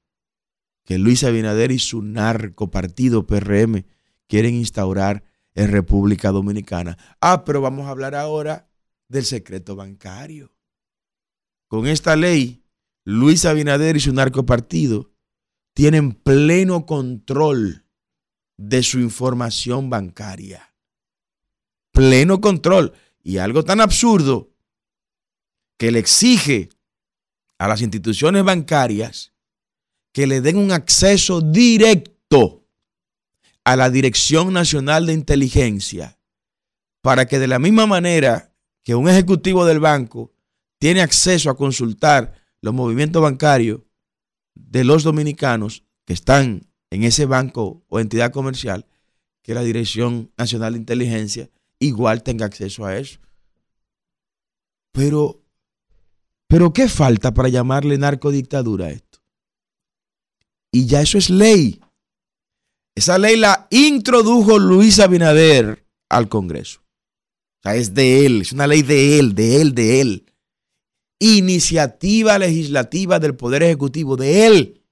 que 0.85 0.99
Luis 0.99 1.25
Abinader 1.25 1.73
y 1.73 1.79
su 1.79 2.03
narcopartido 2.03 3.27
PRM 3.27 3.85
quieren 4.27 4.55
instaurar 4.55 5.25
en 5.55 5.71
República 5.71 6.31
Dominicana. 6.31 6.99
Ah, 7.21 7.45
pero 7.45 7.61
vamos 7.61 7.87
a 7.87 7.91
hablar 7.91 8.15
ahora 8.15 8.69
del 9.09 9.25
secreto 9.25 9.77
bancario. 9.77 10.53
Con 11.69 11.87
esta 11.87 12.17
ley, 12.17 12.62
Luis 13.05 13.45
Abinader 13.45 13.97
y 13.97 14.01
su 14.01 14.13
narcopartido 14.13 15.11
tienen 15.75 16.13
pleno 16.13 16.87
control 16.87 17.85
de 18.57 18.83
su 18.83 19.01
información 19.01 19.91
bancaria. 19.91 20.75
Pleno 21.91 22.41
control. 22.41 22.93
Y 23.25 23.39
algo 23.39 23.65
tan 23.65 23.81
absurdo 23.81 24.51
que 25.77 25.91
le 25.91 25.99
exige 25.99 26.71
a 27.59 27.69
las 27.69 27.81
instituciones 27.81 28.43
bancarias 28.45 29.33
que 30.13 30.27
le 30.27 30.41
den 30.41 30.57
un 30.57 30.73
acceso 30.73 31.41
directo 31.41 32.67
a 33.65 33.77
la 33.77 33.91
Dirección 33.91 34.53
Nacional 34.53 35.07
de 35.07 35.13
Inteligencia 35.13 36.19
para 37.01 37.27
que 37.27 37.39
de 37.39 37.49
la 37.49 37.59
misma 37.59 37.87
manera 37.87 38.53
que 38.83 38.95
un 38.95 39.09
ejecutivo 39.09 39.65
del 39.65 39.81
banco 39.81 40.33
tiene 40.79 41.01
acceso 41.01 41.49
a 41.49 41.57
consultar 41.57 42.42
los 42.63 42.73
movimientos 42.73 43.21
bancarios 43.21 43.83
de 44.55 44.85
los 44.85 45.03
dominicanos 45.03 45.85
que 46.07 46.15
están 46.15 46.69
en 46.91 47.05
ese 47.05 47.27
banco 47.27 47.85
o 47.89 48.01
entidad 48.01 48.33
comercial, 48.33 48.87
que 49.43 49.55
la 49.55 49.63
Dirección 49.63 50.33
Nacional 50.39 50.75
de 50.75 50.79
Inteligencia 50.79 51.51
igual 51.79 52.23
tenga 52.23 52.47
acceso 52.47 52.85
a 52.85 52.97
eso. 52.97 53.19
Pero, 54.93 55.43
pero 56.47 56.73
¿qué 56.73 56.89
falta 56.89 57.35
para 57.35 57.49
llamarle 57.49 57.99
narcodictadura 57.99 58.87
a 58.87 58.91
esto? 58.91 59.21
Y 60.71 60.87
ya 60.87 61.03
eso 61.03 61.19
es 61.19 61.29
ley. 61.29 61.81
Esa 62.95 63.19
ley 63.19 63.37
la 63.37 63.67
introdujo 63.71 64.59
Luis 64.59 65.01
Abinader 65.01 65.87
al 66.09 66.29
Congreso. 66.29 66.81
O 66.81 67.63
sea, 67.63 67.75
es 67.75 67.95
de 67.95 68.27
él, 68.27 68.43
es 68.43 68.53
una 68.53 68.67
ley 68.67 68.83
de 68.83 69.19
él, 69.19 69.35
de 69.35 69.61
él, 69.61 69.75
de 69.75 70.01
él. 70.01 70.32
Iniciativa 71.25 72.37
legislativa 72.37 73.21
del 73.21 73.37
Poder 73.37 73.63
Ejecutivo, 73.63 74.17
de 74.17 74.45
él. 74.45 74.83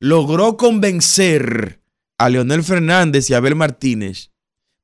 Logró 0.00 0.56
convencer 0.56 1.82
a 2.16 2.30
Leonel 2.30 2.64
Fernández 2.64 3.28
y 3.28 3.34
Abel 3.34 3.56
Martínez 3.56 4.30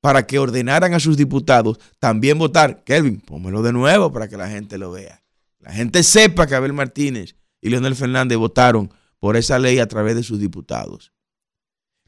para 0.02 0.26
que 0.26 0.38
ordenaran 0.38 0.92
a 0.92 1.00
sus 1.00 1.16
diputados 1.16 1.80
también 1.98 2.38
votar. 2.38 2.84
Kelvin, 2.84 3.20
pónmelo 3.20 3.62
de 3.62 3.72
nuevo 3.72 4.12
para 4.12 4.28
que 4.28 4.36
la 4.36 4.50
gente 4.50 4.76
lo 4.76 4.92
vea. 4.92 5.24
La 5.60 5.72
gente 5.72 6.02
sepa 6.02 6.46
que 6.46 6.54
Abel 6.54 6.74
Martínez 6.74 7.34
y 7.62 7.70
Leonel 7.70 7.96
Fernández 7.96 8.36
votaron 8.36 8.92
por 9.18 9.38
esa 9.38 9.58
ley 9.58 9.78
a 9.78 9.88
través 9.88 10.14
de 10.14 10.24
sus 10.24 10.38
diputados. 10.38 11.14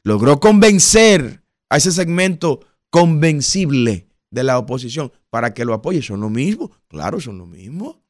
Logró 0.03 0.39
convencer 0.39 1.43
a 1.71 1.77
ese 1.77 1.91
segmento 1.91 2.59
convencible 2.91 4.09
de 4.29 4.43
la 4.43 4.59
oposición 4.59 5.11
para 5.31 5.53
que 5.55 5.65
lo 5.65 5.73
apoye. 5.73 6.03
Son 6.03 6.21
lo 6.21 6.29
mismo, 6.29 6.71
claro, 6.87 7.19
son 7.19 7.39
lo 7.39 7.47
mismo. 7.47 8.03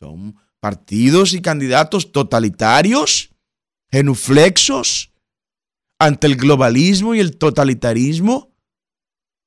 Son 0.00 0.34
partidos 0.58 1.34
y 1.34 1.40
candidatos 1.40 2.10
totalitarios, 2.10 3.30
genuflexos, 3.90 5.12
ante 6.00 6.26
el 6.26 6.36
globalismo 6.36 7.14
y 7.14 7.20
el 7.20 7.36
totalitarismo 7.36 8.56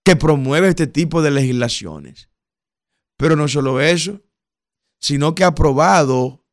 que 0.05 0.15
promueve 0.15 0.69
este 0.69 0.87
tipo 0.87 1.21
de 1.21 1.31
legislaciones. 1.31 2.29
Pero 3.17 3.35
no 3.35 3.47
solo 3.47 3.81
eso, 3.81 4.21
sino 5.01 5.33
que 5.33 5.43
ha 5.43 5.47
aprobado 5.47 6.45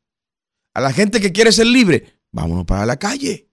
A 0.73 0.81
la 0.81 0.91
gente 0.91 1.21
que 1.21 1.33
quiere 1.33 1.51
ser 1.51 1.67
libre, 1.67 2.19
vámonos 2.31 2.65
para 2.65 2.88
la 2.88 2.97
calle. 2.97 3.51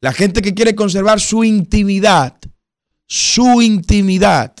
La 0.00 0.12
gente 0.12 0.42
que 0.42 0.54
quiere 0.54 0.74
conservar 0.74 1.20
su 1.20 1.44
intimidad, 1.44 2.36
su 3.06 3.62
intimidad, 3.62 4.56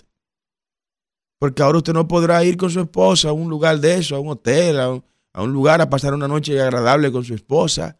porque 1.40 1.62
ahora 1.62 1.78
usted 1.78 1.94
no 1.94 2.06
podrá 2.06 2.44
ir 2.44 2.58
con 2.58 2.70
su 2.70 2.80
esposa 2.80 3.30
a 3.30 3.32
un 3.32 3.48
lugar 3.48 3.80
de 3.80 3.94
eso, 3.94 4.14
a 4.14 4.20
un 4.20 4.28
hotel, 4.28 4.78
a 4.78 4.90
un, 4.90 5.52
lugar 5.52 5.80
a 5.80 5.88
pasar 5.88 6.12
una 6.12 6.28
noche 6.28 6.60
agradable 6.60 7.10
con 7.10 7.24
su 7.24 7.34
esposa. 7.34 7.98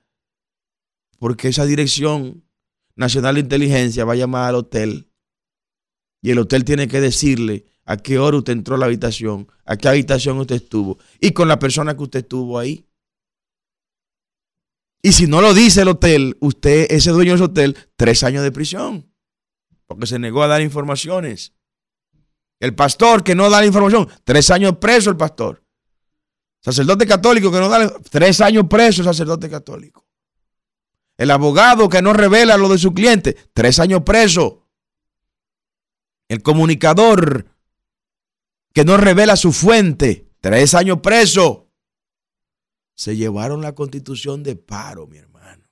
Porque 1.18 1.48
esa 1.48 1.64
dirección 1.64 2.44
nacional 2.96 3.36
de 3.36 3.40
inteligencia 3.40 4.04
va 4.04 4.12
a 4.12 4.16
llamar 4.16 4.50
al 4.50 4.56
hotel. 4.56 5.10
Y 6.20 6.32
el 6.32 6.38
hotel 6.38 6.66
tiene 6.66 6.86
que 6.86 7.00
decirle 7.00 7.64
a 7.86 7.96
qué 7.96 8.18
hora 8.18 8.36
usted 8.36 8.52
entró 8.52 8.74
a 8.74 8.78
la 8.78 8.84
habitación, 8.84 9.48
a 9.64 9.78
qué 9.78 9.88
habitación 9.88 10.36
usted 10.36 10.56
estuvo 10.56 10.98
y 11.18 11.30
con 11.30 11.48
la 11.48 11.58
persona 11.58 11.96
que 11.96 12.02
usted 12.02 12.20
estuvo 12.20 12.58
ahí. 12.58 12.86
Y 15.00 15.12
si 15.12 15.26
no 15.26 15.40
lo 15.40 15.54
dice 15.54 15.80
el 15.80 15.88
hotel, 15.88 16.36
usted, 16.40 16.88
ese 16.90 17.10
dueño 17.10 17.32
del 17.32 17.42
hotel, 17.44 17.76
tres 17.96 18.22
años 18.22 18.42
de 18.42 18.52
prisión. 18.52 19.10
Porque 19.86 20.06
se 20.06 20.18
negó 20.18 20.42
a 20.42 20.46
dar 20.46 20.60
informaciones. 20.60 21.54
El 22.60 22.74
pastor 22.74 23.24
que 23.24 23.34
no 23.34 23.48
da 23.48 23.60
la 23.60 23.66
información, 23.66 24.06
tres 24.22 24.50
años 24.50 24.76
preso 24.76 25.08
el 25.08 25.16
pastor. 25.16 25.64
Sacerdote 26.60 27.06
católico 27.06 27.50
que 27.50 27.58
no 27.58 27.70
da, 27.70 27.90
tres 28.10 28.42
años 28.42 28.66
preso 28.68 29.00
el 29.00 29.06
sacerdote 29.06 29.48
católico. 29.48 30.06
El 31.16 31.30
abogado 31.30 31.88
que 31.88 32.02
no 32.02 32.12
revela 32.12 32.58
lo 32.58 32.68
de 32.68 32.76
su 32.76 32.92
cliente, 32.92 33.34
tres 33.54 33.80
años 33.80 34.02
preso. 34.04 34.68
El 36.28 36.42
comunicador 36.42 37.46
que 38.74 38.84
no 38.84 38.98
revela 38.98 39.36
su 39.36 39.52
fuente, 39.52 40.30
tres 40.40 40.74
años 40.74 41.00
preso. 41.00 41.72
Se 42.94 43.16
llevaron 43.16 43.62
la 43.62 43.74
constitución 43.74 44.42
de 44.42 44.56
paro, 44.56 45.06
mi 45.06 45.16
hermano. 45.16 45.64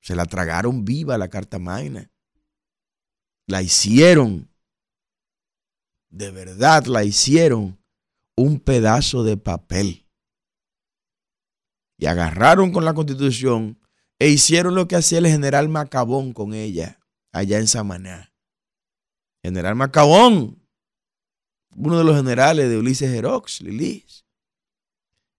Se 0.00 0.16
la 0.16 0.26
tragaron 0.26 0.84
viva 0.84 1.16
la 1.16 1.28
carta 1.28 1.60
magna. 1.60 2.10
La 3.46 3.62
hicieron 3.62 4.49
de 6.10 6.30
verdad 6.30 6.84
la 6.86 7.04
hicieron 7.04 7.78
un 8.36 8.60
pedazo 8.60 9.24
de 9.24 9.36
papel. 9.36 10.06
Y 11.98 12.06
agarraron 12.06 12.72
con 12.72 12.84
la 12.84 12.94
constitución 12.94 13.80
E 14.18 14.28
hicieron 14.28 14.74
lo 14.74 14.86
que 14.86 14.96
hacía 14.96 15.18
el 15.18 15.26
general 15.26 15.70
Macabón 15.70 16.34
con 16.34 16.52
ella, 16.52 17.00
allá 17.32 17.58
en 17.58 17.66
Samaná. 17.66 18.34
General 19.42 19.74
Macabón, 19.74 20.62
uno 21.74 21.98
de 21.98 22.04
los 22.04 22.16
generales 22.16 22.68
de 22.68 22.76
Ulises 22.76 23.10
Jerox, 23.10 23.62
Lilis, 23.62 24.26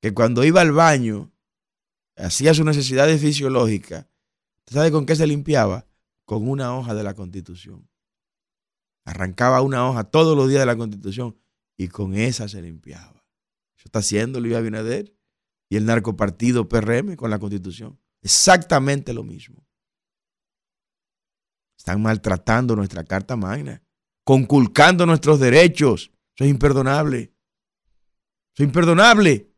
que 0.02 0.16
cuando 0.16 0.44
iba 0.44 0.62
al 0.62 0.72
baño, 0.72 1.32
hacía 2.16 2.56
su 2.56 2.64
necesidad 2.64 3.08
fisiológica, 3.20 4.10
¿sabe 4.66 4.92
con 4.92 5.06
qué 5.06 5.16
se 5.16 5.28
limpiaba? 5.28 5.86
Con 6.26 6.50
una 6.50 6.76
hoja 6.76 6.96
de 6.96 7.04
la 7.04 7.14
Constitución. 7.14 7.88
Arrancaba 9.06 9.62
una 9.62 9.88
hoja 9.90 10.04
todos 10.04 10.38
los 10.38 10.48
días 10.48 10.62
de 10.62 10.66
la 10.66 10.76
Constitución 10.76 11.38
y 11.78 11.88
con 11.88 12.14
esa 12.14 12.48
se 12.48 12.62
limpiaba. 12.62 13.26
Eso 13.76 13.86
está 13.86 14.00
haciendo 14.00 14.40
Luis 14.40 14.56
Abinader 14.56 15.14
y 15.70 15.78
el 15.78 15.86
narcopartido 15.86 16.70
PRM 16.70 17.16
con 17.16 17.30
la 17.30 17.40
Constitución. 17.40 18.00
Exactamente 18.22 19.14
lo 19.14 19.24
mismo. 19.24 19.66
Están 21.78 22.02
maltratando 22.02 22.76
nuestra 22.76 23.04
Carta 23.04 23.36
Magna, 23.36 23.82
conculcando 24.24 25.06
nuestros 25.08 25.40
derechos. 25.40 26.12
Eso 26.36 26.44
es 26.44 26.50
imperdonable. 26.52 27.34
Eso 28.54 28.64
es 28.64 28.66
imperdonable. 28.66 29.52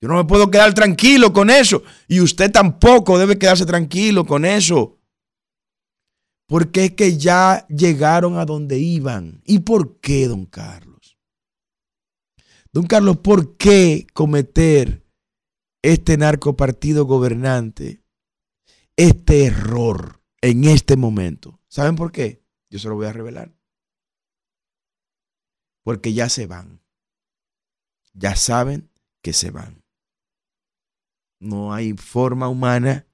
Yo 0.00 0.08
no 0.08 0.16
me 0.16 0.24
puedo 0.24 0.50
quedar 0.50 0.72
tranquilo 0.72 1.32
con 1.32 1.50
eso. 1.50 1.82
Y 2.08 2.20
usted 2.20 2.50
tampoco 2.50 3.18
debe 3.18 3.38
quedarse 3.38 3.66
tranquilo 3.66 4.24
con 4.24 4.44
eso. 4.44 4.95
Porque 6.46 6.86
es 6.86 6.92
que 6.92 7.18
ya 7.18 7.66
llegaron 7.68 8.38
a 8.38 8.44
donde 8.44 8.78
iban. 8.78 9.42
¿Y 9.44 9.60
por 9.60 9.98
qué, 10.00 10.28
don 10.28 10.46
Carlos? 10.46 11.18
Don 12.72 12.86
Carlos, 12.86 13.18
¿por 13.18 13.56
qué 13.56 14.06
cometer 14.12 15.04
este 15.82 16.16
narcopartido 16.16 17.04
gobernante 17.04 18.02
este 18.96 19.46
error 19.46 20.22
en 20.40 20.64
este 20.64 20.96
momento? 20.96 21.60
¿Saben 21.68 21.96
por 21.96 22.12
qué? 22.12 22.44
Yo 22.70 22.78
se 22.78 22.88
lo 22.88 22.94
voy 22.94 23.06
a 23.06 23.12
revelar. 23.12 23.54
Porque 25.82 26.12
ya 26.12 26.28
se 26.28 26.46
van. 26.46 26.82
Ya 28.12 28.36
saben 28.36 28.90
que 29.22 29.32
se 29.32 29.50
van. 29.50 29.84
No 31.38 31.72
hay 31.72 31.92
forma 31.92 32.48
humana, 32.48 33.06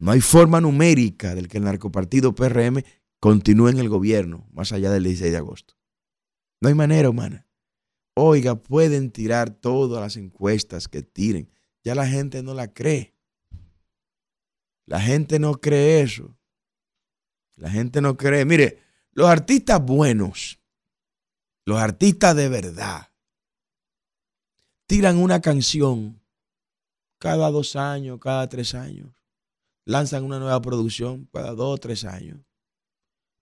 no 0.00 0.12
hay 0.12 0.22
forma 0.22 0.62
numérica 0.62 1.34
del 1.34 1.46
que 1.46 1.58
el 1.58 1.64
narcopartido 1.64 2.34
PRM 2.34 2.82
continúe 3.20 3.68
en 3.68 3.78
el 3.78 3.90
gobierno 3.90 4.48
más 4.50 4.72
allá 4.72 4.90
del 4.90 5.04
16 5.04 5.30
de 5.30 5.36
agosto. 5.36 5.74
No 6.60 6.70
hay 6.70 6.74
manera 6.74 7.10
humana. 7.10 7.46
Oiga, 8.14 8.54
pueden 8.54 9.10
tirar 9.10 9.50
todas 9.50 10.00
las 10.00 10.16
encuestas 10.16 10.88
que 10.88 11.02
tiren. 11.02 11.50
Ya 11.84 11.94
la 11.94 12.06
gente 12.06 12.42
no 12.42 12.54
la 12.54 12.72
cree. 12.72 13.14
La 14.86 15.00
gente 15.00 15.38
no 15.38 15.60
cree 15.60 16.00
eso. 16.00 16.34
La 17.56 17.70
gente 17.70 18.00
no 18.00 18.16
cree. 18.16 18.46
Mire, 18.46 18.78
los 19.12 19.28
artistas 19.28 19.84
buenos, 19.84 20.60
los 21.66 21.78
artistas 21.78 22.34
de 22.34 22.48
verdad, 22.48 23.12
tiran 24.86 25.18
una 25.18 25.42
canción 25.42 26.22
cada 27.18 27.50
dos 27.50 27.76
años, 27.76 28.18
cada 28.18 28.48
tres 28.48 28.74
años. 28.74 29.19
Lanzan 29.90 30.22
una 30.22 30.38
nueva 30.38 30.62
producción 30.62 31.28
cada 31.32 31.50
dos 31.50 31.74
o 31.74 31.78
tres 31.78 32.04
años. 32.04 32.38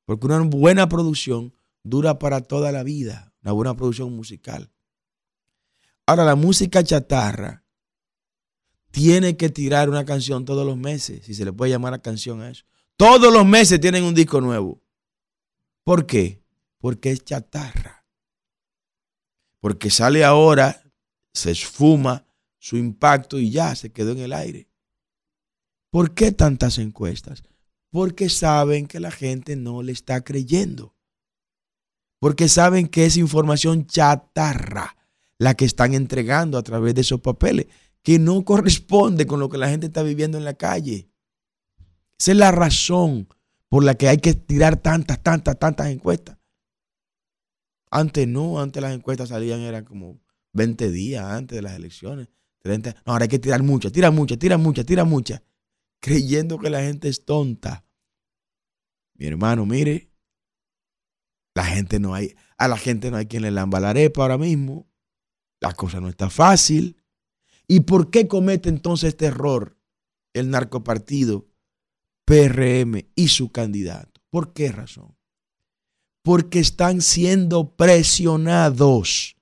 Porque 0.07 0.25
una 0.25 0.41
buena 0.41 0.89
producción 0.89 1.55
dura 1.83 2.19
para 2.19 2.41
toda 2.41 2.73
la 2.73 2.83
vida, 2.85 3.35
una 3.43 3.53
buena 3.53 3.77
producción 3.77 4.17
musical. 4.17 4.73
Ahora, 6.07 6.25
la 6.25 6.37
música 6.37 6.83
chatarra 6.83 7.67
tiene 8.91 9.37
que 9.37 9.51
tirar 9.51 9.91
una 9.91 10.07
canción 10.07 10.47
todos 10.47 10.65
los 10.65 10.79
meses, 10.79 11.27
si 11.27 11.35
se 11.35 11.45
le 11.45 11.53
puede 11.53 11.73
llamar 11.73 11.93
a 11.93 11.99
canción 11.99 12.41
a 12.41 12.49
eso. 12.49 12.65
Todos 12.97 13.31
los 13.31 13.45
meses 13.45 13.79
tienen 13.79 14.05
un 14.05 14.15
disco 14.15 14.41
nuevo. 14.41 14.83
¿Por 15.85 16.07
qué? 16.07 16.43
Porque 16.79 17.11
es 17.11 17.23
chatarra. 17.23 18.07
Porque 19.61 19.91
sale 19.91 20.25
ahora, 20.25 20.83
se 21.35 21.51
esfuma, 21.51 22.27
su 22.59 22.79
impacto 22.79 23.39
y 23.39 23.51
ya 23.51 23.75
se 23.75 23.93
quedó 23.93 24.13
en 24.13 24.21
el 24.21 24.33
aire. 24.33 24.71
¿Por 25.91 26.15
qué 26.15 26.33
tantas 26.33 26.79
encuestas? 26.79 27.43
Porque 27.91 28.29
saben 28.29 28.87
que 28.87 29.01
la 29.01 29.11
gente 29.11 29.57
no 29.57 29.83
le 29.83 29.93
está 29.93 30.23
creyendo. 30.23 30.95
Porque 32.21 32.49
saben 32.49 32.89
que 32.89 33.07
es 33.07 33.17
información 33.17 33.87
chatarra 33.87 34.97
la 35.39 35.55
que 35.55 35.65
están 35.65 35.95
entregando 35.95 36.59
a 36.59 36.63
través 36.63 36.95
de 36.95 37.03
esos 37.03 37.21
papeles, 37.21 37.67
que 38.03 38.19
no 38.19 38.45
corresponde 38.45 39.27
con 39.27 39.41
lo 39.41 39.49
que 39.49 39.59
la 39.59 39.69
gente 39.69 39.87
está 39.87 40.03
viviendo 40.03 40.37
en 40.37 40.45
la 40.45 40.55
calle. 40.55 41.09
Esa 42.19 42.33
es 42.33 42.37
la 42.37 42.51
razón 42.51 43.29
por 43.69 43.85
la 43.85 43.95
que 43.95 44.09
hay 44.09 44.19
que 44.19 44.35
tirar 44.35 44.77
tantas, 44.77 45.23
tantas, 45.23 45.59
tantas 45.59 45.89
encuestas. 45.89 46.37
Antes 47.91 48.27
no, 48.27 48.61
antes 48.61 48.83
las 48.83 48.95
encuestas 48.95 49.29
salían, 49.31 49.61
eran 49.61 49.85
como 49.85 50.21
20 50.53 50.91
días 50.91 51.25
antes 51.25 51.57
de 51.57 51.63
las 51.63 51.75
elecciones. 51.75 52.29
No, 52.65 53.13
ahora 53.13 53.23
hay 53.23 53.29
que 53.29 53.39
tirar 53.39 53.63
mucha, 53.63 53.91
tira 53.91 54.11
mucha, 54.11 54.37
tira 54.37 54.59
mucha, 54.59 54.85
tira 54.85 55.05
mucha. 55.05 55.43
Creyendo 56.01 56.59
que 56.59 56.71
la 56.71 56.81
gente 56.83 57.09
es 57.09 57.25
tonta. 57.25 57.85
Mi 59.15 59.27
hermano, 59.27 59.67
mire, 59.67 60.13
la 61.55 61.65
gente 61.65 61.99
no 61.99 62.15
hay, 62.15 62.37
a 62.57 62.69
la 62.69 62.77
gente 62.77 63.11
no 63.11 63.17
hay 63.17 63.27
quien 63.27 63.43
le 63.43 63.51
lamba 63.51 63.81
la 63.81 63.91
arepa 63.91 64.23
ahora 64.23 64.39
mismo. 64.39 64.89
La 65.61 65.75
cosa 65.75 66.01
no 66.01 66.09
está 66.09 66.31
fácil. 66.31 67.03
¿Y 67.67 67.81
por 67.81 68.11
qué 68.11 68.29
comete 68.29 68.69
entonces 68.69 69.09
este 69.09 69.27
error 69.27 69.77
el 70.33 70.51
narcopartido 70.51 71.49
PRM 72.25 73.09
y 73.17 73.29
su 73.29 73.51
candidato? 73.51 74.21
¿Por 74.31 74.53
qué 74.53 74.71
razón? 74.71 75.17
Porque 76.23 76.61
están 76.61 77.01
siendo 77.01 77.75
presionados 77.75 79.37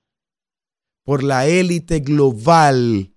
por 1.03 1.23
la 1.23 1.45
élite 1.47 1.99
global 1.99 3.13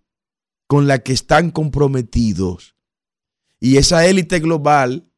con 0.69 0.87
la 0.87 1.01
que 1.01 1.13
están 1.13 1.51
comprometidos. 1.51 2.77
Y 3.61 3.77
esa 3.77 4.07
élite 4.07 4.41
global, 4.41 5.09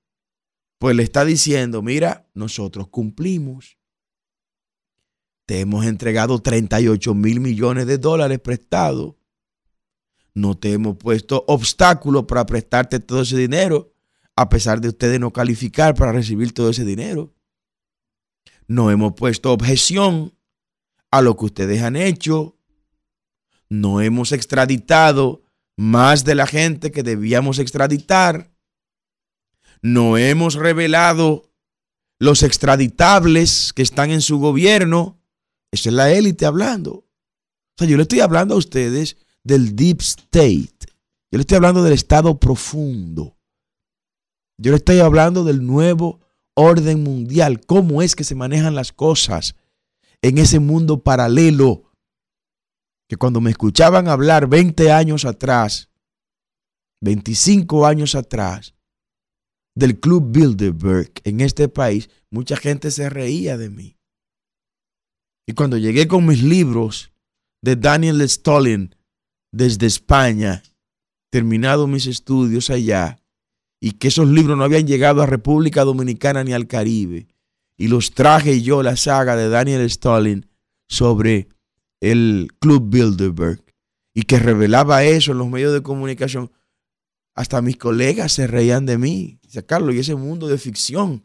pues 0.79 0.97
le 0.97 1.03
está 1.03 1.25
diciendo, 1.25 1.81
mira, 1.81 2.29
nosotros 2.35 2.89
cumplimos. 2.89 3.79
Te 5.47 5.61
hemos 5.61 5.87
entregado 5.87 6.41
38 6.41 7.15
mil 7.15 7.41
millones 7.41 7.87
de 7.87 7.99
dólares 7.99 8.41
prestados. 8.41 9.15
No 10.35 10.57
te 10.57 10.73
hemos 10.73 10.97
puesto 10.97 11.45
obstáculos 11.47 12.25
para 12.25 12.45
prestarte 12.45 13.01
todo 13.01 13.23
ese 13.23 13.37
dinero, 13.37 13.95
a 14.35 14.49
pesar 14.49 14.81
de 14.81 14.89
ustedes 14.89 15.21
no 15.21 15.33
calificar 15.33 15.95
para 15.95 16.13
recibir 16.13 16.53
todo 16.53 16.71
ese 16.71 16.85
dinero. 16.85 17.33
No 18.67 18.91
hemos 18.91 19.15
puesto 19.15 19.53
objeción 19.53 20.35
a 21.11 21.21
lo 21.21 21.37
que 21.37 21.45
ustedes 21.45 21.83
han 21.83 21.97
hecho 21.97 22.59
no 23.73 24.03
hemos 24.03 24.33
extraditado 24.33 25.42
más 25.83 26.25
de 26.25 26.37
la 26.37 26.47
gente 26.47 26.93
que 26.93 27.03
debíamos 27.03 27.59
extraditar. 27.59 28.55
No 29.83 30.17
hemos 30.17 30.55
revelado 30.55 31.51
los 32.21 32.45
extraditables 32.45 33.73
que 33.73 33.83
están 33.83 34.13
en 34.13 34.21
su 34.21 34.39
gobierno. 34.39 35.21
Esa 35.73 35.89
es 35.89 35.95
la 35.97 36.13
élite 36.13 36.47
hablando. 36.47 36.93
O 36.93 37.07
sea, 37.77 37.89
yo 37.89 37.97
le 37.97 38.05
estoy 38.05 38.21
hablando 38.21 38.55
a 38.55 38.59
ustedes 38.59 39.17
del 39.43 39.75
deep 39.75 40.01
state. 40.03 40.87
Yo 41.33 41.39
le 41.39 41.41
estoy 41.41 41.57
hablando 41.57 41.83
del 41.83 41.95
estado 41.95 42.39
profundo. 42.39 43.37
Yo 44.59 44.71
le 44.71 44.77
estoy 44.77 45.01
hablando 45.01 45.43
del 45.43 45.67
nuevo 45.67 46.21
orden 46.55 47.03
mundial. 47.03 47.61
Cómo 47.67 48.03
es 48.03 48.15
que 48.15 48.23
se 48.23 48.37
manejan 48.37 48.77
las 48.77 48.93
cosas 48.93 49.57
en 50.21 50.39
ese 50.39 50.61
mundo 50.61 51.03
paralelo 51.03 51.92
que 53.09 53.17
cuando 53.17 53.41
me 53.41 53.51
escuchaban 53.51 54.09
hablar 54.09 54.49
20 54.49 54.91
años 54.91 55.25
atrás, 55.25 55.91
25 57.03 57.87
años 57.87 58.15
atrás, 58.15 58.75
del 59.75 59.99
Club 59.99 60.31
Bilderberg 60.31 61.13
en 61.25 61.41
este 61.41 61.69
país, 61.69 62.11
mucha 62.31 62.57
gente 62.57 62.91
se 62.91 63.09
reía 63.09 63.57
de 63.57 63.71
mí. 63.71 63.97
Y 65.47 65.55
cuando 65.55 65.77
llegué 65.77 66.07
con 66.07 66.27
mis 66.27 66.43
libros 66.43 67.13
de 67.63 67.77
Daniel 67.77 68.21
Stalin 68.23 68.95
desde 69.53 69.87
España, 69.87 70.63
terminado 71.31 71.87
mis 71.87 72.07
estudios 72.07 72.71
allá, 72.71 73.19
y 73.81 73.93
que 73.93 74.09
esos 74.09 74.29
libros 74.29 74.57
no 74.57 74.65
habían 74.65 74.87
llegado 74.87 75.23
a 75.23 75.27
República 75.27 75.83
Dominicana 75.85 76.45
ni 76.45 76.53
al 76.53 76.69
Caribe, 76.69 77.27
y 77.77 77.89
los 77.89 78.13
traje 78.13 78.63
yo 78.63 78.83
la 78.83 78.97
saga 78.97 79.35
de 79.35 79.49
Daniel 79.49 79.81
Stalin 79.83 80.47
sobre 80.89 81.49
el 82.03 82.49
Club 82.59 82.91
Bilderberg 82.91 83.65
y 84.13 84.25
que 84.25 84.41
revelaba 84.41 85.05
eso 85.05 85.33
en 85.33 85.39
los 85.39 85.49
medios 85.49 85.73
de 85.73 85.83
comunicación, 85.83 86.51
hasta 87.35 87.63
mis 87.63 87.77
colegas 87.77 88.33
se 88.33 88.49
reían 88.49 88.85
de 88.87 88.99
mí. 88.99 89.39
Dice, 89.43 89.65
Carlos, 89.65 89.95
¿y 89.95 90.01
ese 90.01 90.17
mundo 90.17 90.49
de 90.49 90.59
ficción? 90.59 91.25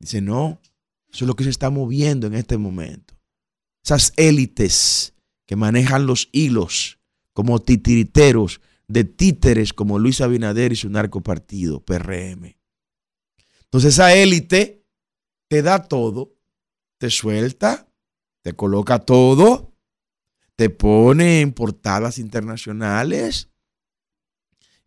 Dice, 0.00 0.20
no, 0.20 0.60
eso 1.10 1.24
es 1.24 1.28
lo 1.28 1.36
que 1.36 1.44
se 1.44 1.50
está 1.50 1.70
moviendo 1.70 2.26
en 2.26 2.34
este 2.34 2.58
momento. 2.58 3.14
Esas 3.82 4.12
élites 4.16 5.14
que 5.46 5.54
manejan 5.54 6.06
los 6.06 6.28
hilos 6.32 6.98
como 7.32 7.60
titiriteros, 7.60 8.60
de 8.88 9.04
títeres 9.04 9.72
como 9.72 10.00
Luis 10.00 10.20
Abinader 10.20 10.72
y 10.72 10.76
su 10.76 10.90
narcopartido, 10.90 11.84
PRM. 11.84 12.56
Entonces 13.62 13.94
esa 13.94 14.14
élite 14.14 14.84
te 15.48 15.62
da 15.62 15.84
todo, 15.84 16.34
te 16.98 17.08
suelta, 17.08 17.88
te 18.42 18.52
coloca 18.54 18.98
todo, 18.98 19.75
te 20.56 20.70
pone 20.70 21.40
en 21.40 21.52
portadas 21.52 22.18
internacionales. 22.18 23.50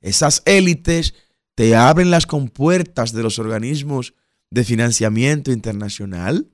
Esas 0.02 0.42
élites 0.46 1.14
te 1.56 1.76
abren 1.76 2.10
las 2.12 2.26
compuertas 2.26 3.14
de 3.14 3.24
los 3.24 3.38
organismos 3.38 4.14
de 4.50 4.64
financiamiento 4.64 5.52
internacional. 5.52 6.50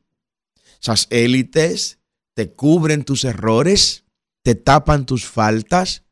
Esas 0.82 1.08
élites 1.10 2.00
te 2.34 2.54
cubren 2.54 3.06
tus 3.06 3.24
errores, 3.24 4.04
te 4.44 4.56
tapan 4.56 5.06
tus 5.06 5.26
faltas, 5.26 6.04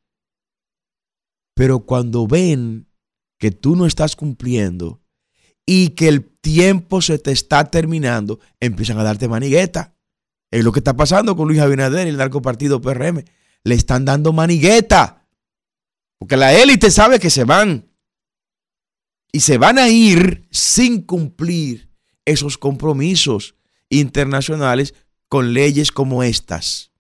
pero 1.54 1.82
cuando 1.82 2.26
ven 2.26 2.88
que 3.38 3.52
tú 3.52 3.76
no 3.76 3.86
estás 3.86 4.16
cumpliendo 4.16 5.02
y 5.66 5.89
que 5.89 6.08
el 6.08 6.26
tiempo 6.39 7.02
se 7.02 7.20
te 7.20 7.32
está 7.32 7.70
terminando, 7.70 8.39
empiezan 8.60 8.98
a 9.00 9.04
darte 9.04 9.28
manigueta. 9.28 9.92
Es 10.54 10.63
lo 10.63 10.72
que 10.72 10.82
está 10.82 10.96
pasando 10.96 11.36
con 11.36 11.48
Luis 11.48 11.60
Abinader 11.60 12.06
y 12.06 12.12
el 12.12 12.18
narcopartido 12.18 12.80
PRM. 12.80 13.24
Le 13.63 13.74
están 13.74 14.06
dando 14.06 14.34
manigueta. 14.34 15.28
Porque 16.20 16.38
la 16.38 16.54
élite 16.54 16.92
sabe 16.92 17.20
que 17.20 17.32
se 17.32 17.44
van. 17.44 17.89
Y 19.32 19.39
se 19.39 19.58
van 19.58 19.80
a 19.80 19.89
ir 19.89 20.48
sin 20.52 21.02
cumplir 21.02 21.89
esos 22.24 22.60
compromisos 22.60 23.56
internacionales 23.89 24.94
con 25.28 25.56
leyes 25.56 25.92
como 25.92 26.22
estas. 26.22 26.92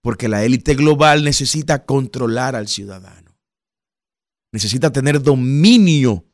Porque 0.00 0.26
la 0.26 0.42
élite 0.42 0.74
global 0.74 1.22
necesita 1.22 1.84
controlar 1.86 2.56
al 2.56 2.66
ciudadano. 2.66 3.38
Necesita 4.50 4.90
tener 4.90 5.22
dominio 5.22 6.24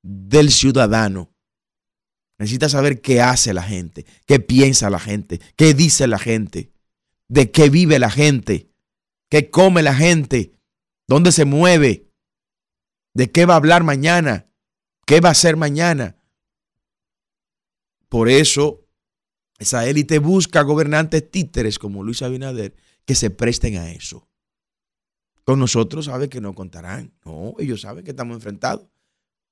del 0.00 0.52
ciudadano. 0.52 1.29
Necesita 2.40 2.70
saber 2.70 3.02
qué 3.02 3.20
hace 3.20 3.52
la 3.52 3.62
gente, 3.62 4.06
qué 4.24 4.40
piensa 4.40 4.88
la 4.88 4.98
gente, 4.98 5.42
qué 5.56 5.74
dice 5.74 6.06
la 6.06 6.18
gente, 6.18 6.72
de 7.28 7.50
qué 7.50 7.68
vive 7.68 7.98
la 7.98 8.08
gente, 8.08 8.70
qué 9.28 9.50
come 9.50 9.82
la 9.82 9.94
gente, 9.94 10.54
dónde 11.06 11.32
se 11.32 11.44
mueve, 11.44 12.08
de 13.12 13.30
qué 13.30 13.44
va 13.44 13.52
a 13.52 13.56
hablar 13.58 13.84
mañana, 13.84 14.50
qué 15.04 15.20
va 15.20 15.28
a 15.28 15.32
hacer 15.32 15.58
mañana. 15.58 16.16
Por 18.08 18.30
eso, 18.30 18.88
esa 19.58 19.86
élite 19.86 20.18
busca 20.18 20.62
gobernantes 20.62 21.30
títeres 21.30 21.78
como 21.78 22.02
Luis 22.02 22.22
Abinader 22.22 22.74
que 23.04 23.16
se 23.16 23.28
presten 23.28 23.76
a 23.76 23.92
eso. 23.92 24.30
Con 25.44 25.58
nosotros 25.58 26.06
sabe 26.06 26.30
que 26.30 26.40
no 26.40 26.54
contarán. 26.54 27.12
No, 27.22 27.54
ellos 27.58 27.82
saben 27.82 28.02
que 28.02 28.12
estamos 28.12 28.34
enfrentados. 28.34 28.86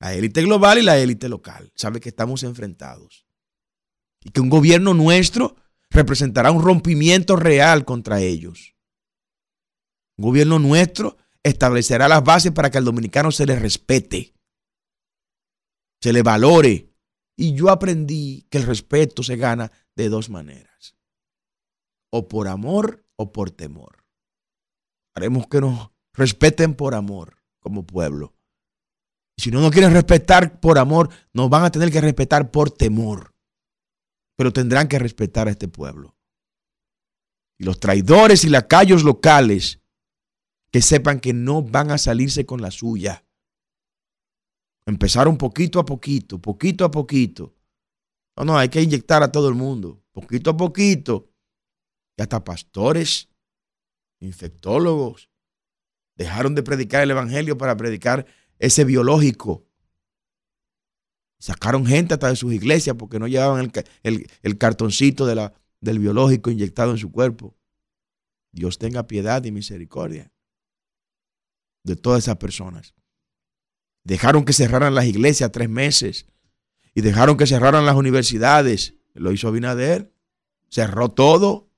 La 0.00 0.14
élite 0.14 0.42
global 0.42 0.78
y 0.78 0.82
la 0.82 0.98
élite 0.98 1.28
local. 1.28 1.72
Sabe 1.74 2.00
que 2.00 2.08
estamos 2.08 2.42
enfrentados. 2.42 3.26
Y 4.22 4.30
que 4.30 4.40
un 4.40 4.48
gobierno 4.48 4.94
nuestro 4.94 5.56
representará 5.90 6.50
un 6.50 6.62
rompimiento 6.62 7.36
real 7.36 7.84
contra 7.84 8.20
ellos. 8.20 8.74
Un 10.16 10.24
gobierno 10.24 10.58
nuestro 10.58 11.16
establecerá 11.42 12.08
las 12.08 12.24
bases 12.24 12.52
para 12.52 12.70
que 12.70 12.78
al 12.78 12.84
dominicano 12.84 13.30
se 13.30 13.46
le 13.46 13.58
respete, 13.58 14.34
se 16.00 16.12
le 16.12 16.22
valore. 16.22 16.92
Y 17.36 17.54
yo 17.54 17.70
aprendí 17.70 18.46
que 18.50 18.58
el 18.58 18.64
respeto 18.64 19.22
se 19.22 19.36
gana 19.36 19.70
de 19.94 20.08
dos 20.08 20.28
maneras. 20.28 20.96
O 22.10 22.26
por 22.26 22.48
amor 22.48 23.06
o 23.14 23.32
por 23.32 23.52
temor. 23.52 24.04
Haremos 25.14 25.46
que 25.46 25.60
nos 25.60 25.90
respeten 26.12 26.74
por 26.74 26.94
amor 26.94 27.42
como 27.60 27.86
pueblo. 27.86 28.34
Y 29.38 29.42
si 29.42 29.52
no 29.52 29.60
nos 29.60 29.70
quieren 29.70 29.92
respetar 29.92 30.58
por 30.58 30.80
amor, 30.80 31.10
nos 31.32 31.48
van 31.48 31.62
a 31.62 31.70
tener 31.70 31.92
que 31.92 32.00
respetar 32.00 32.50
por 32.50 32.72
temor. 32.72 33.36
Pero 34.36 34.52
tendrán 34.52 34.88
que 34.88 34.98
respetar 34.98 35.46
a 35.46 35.52
este 35.52 35.68
pueblo. 35.68 36.16
Y 37.56 37.64
los 37.64 37.78
traidores 37.78 38.42
y 38.42 38.48
lacayos 38.48 39.04
locales 39.04 39.80
que 40.72 40.82
sepan 40.82 41.20
que 41.20 41.32
no 41.34 41.62
van 41.62 41.92
a 41.92 41.98
salirse 41.98 42.46
con 42.46 42.60
la 42.60 42.72
suya. 42.72 43.24
Empezaron 44.86 45.38
poquito 45.38 45.78
a 45.78 45.84
poquito, 45.84 46.40
poquito 46.40 46.84
a 46.84 46.90
poquito. 46.90 47.54
No, 48.36 48.44
no, 48.44 48.58
hay 48.58 48.68
que 48.68 48.82
inyectar 48.82 49.22
a 49.22 49.30
todo 49.30 49.48
el 49.48 49.54
mundo, 49.54 50.02
poquito 50.10 50.50
a 50.50 50.56
poquito. 50.56 51.30
Y 52.16 52.22
hasta 52.22 52.42
pastores, 52.42 53.28
infectólogos, 54.18 55.30
dejaron 56.16 56.56
de 56.56 56.64
predicar 56.64 57.04
el 57.04 57.12
Evangelio 57.12 57.56
para 57.56 57.76
predicar 57.76 58.26
ese 58.58 58.84
biológico. 58.84 59.66
Sacaron 61.38 61.86
gente 61.86 62.14
hasta 62.14 62.28
de 62.28 62.36
sus 62.36 62.52
iglesias 62.52 62.96
porque 62.98 63.18
no 63.18 63.28
llevaban 63.28 63.70
el, 64.02 64.58
cartoncito 64.58 65.24
de 65.24 65.36
la, 65.36 65.54
del 65.80 65.98
biológico 65.98 66.50
inyectado 66.50 66.90
en 66.90 66.98
su 66.98 67.12
cuerpo. 67.12 67.56
Dios 68.50 68.78
tenga 68.78 69.06
piedad 69.06 69.44
y 69.44 69.52
misericordia 69.52 70.32
de 71.84 71.96
todas 71.96 72.24
esas 72.24 72.36
personas. 72.36 72.94
Dejaron 74.02 74.44
que 74.44 74.52
cerraran 74.52 74.94
las 74.94 75.06
iglesias 75.06 75.52
tres 75.52 75.68
meses 75.68 76.26
y 76.94 77.02
dejaron 77.02 77.36
que 77.36 77.46
cerraran 77.46 77.86
las 77.86 77.94
universidades. 77.94 78.94
Lo 79.14 79.32
hizo 79.32 79.48
Abinader, 79.48 80.12
cerró 80.68 81.10
todo. 81.10 81.70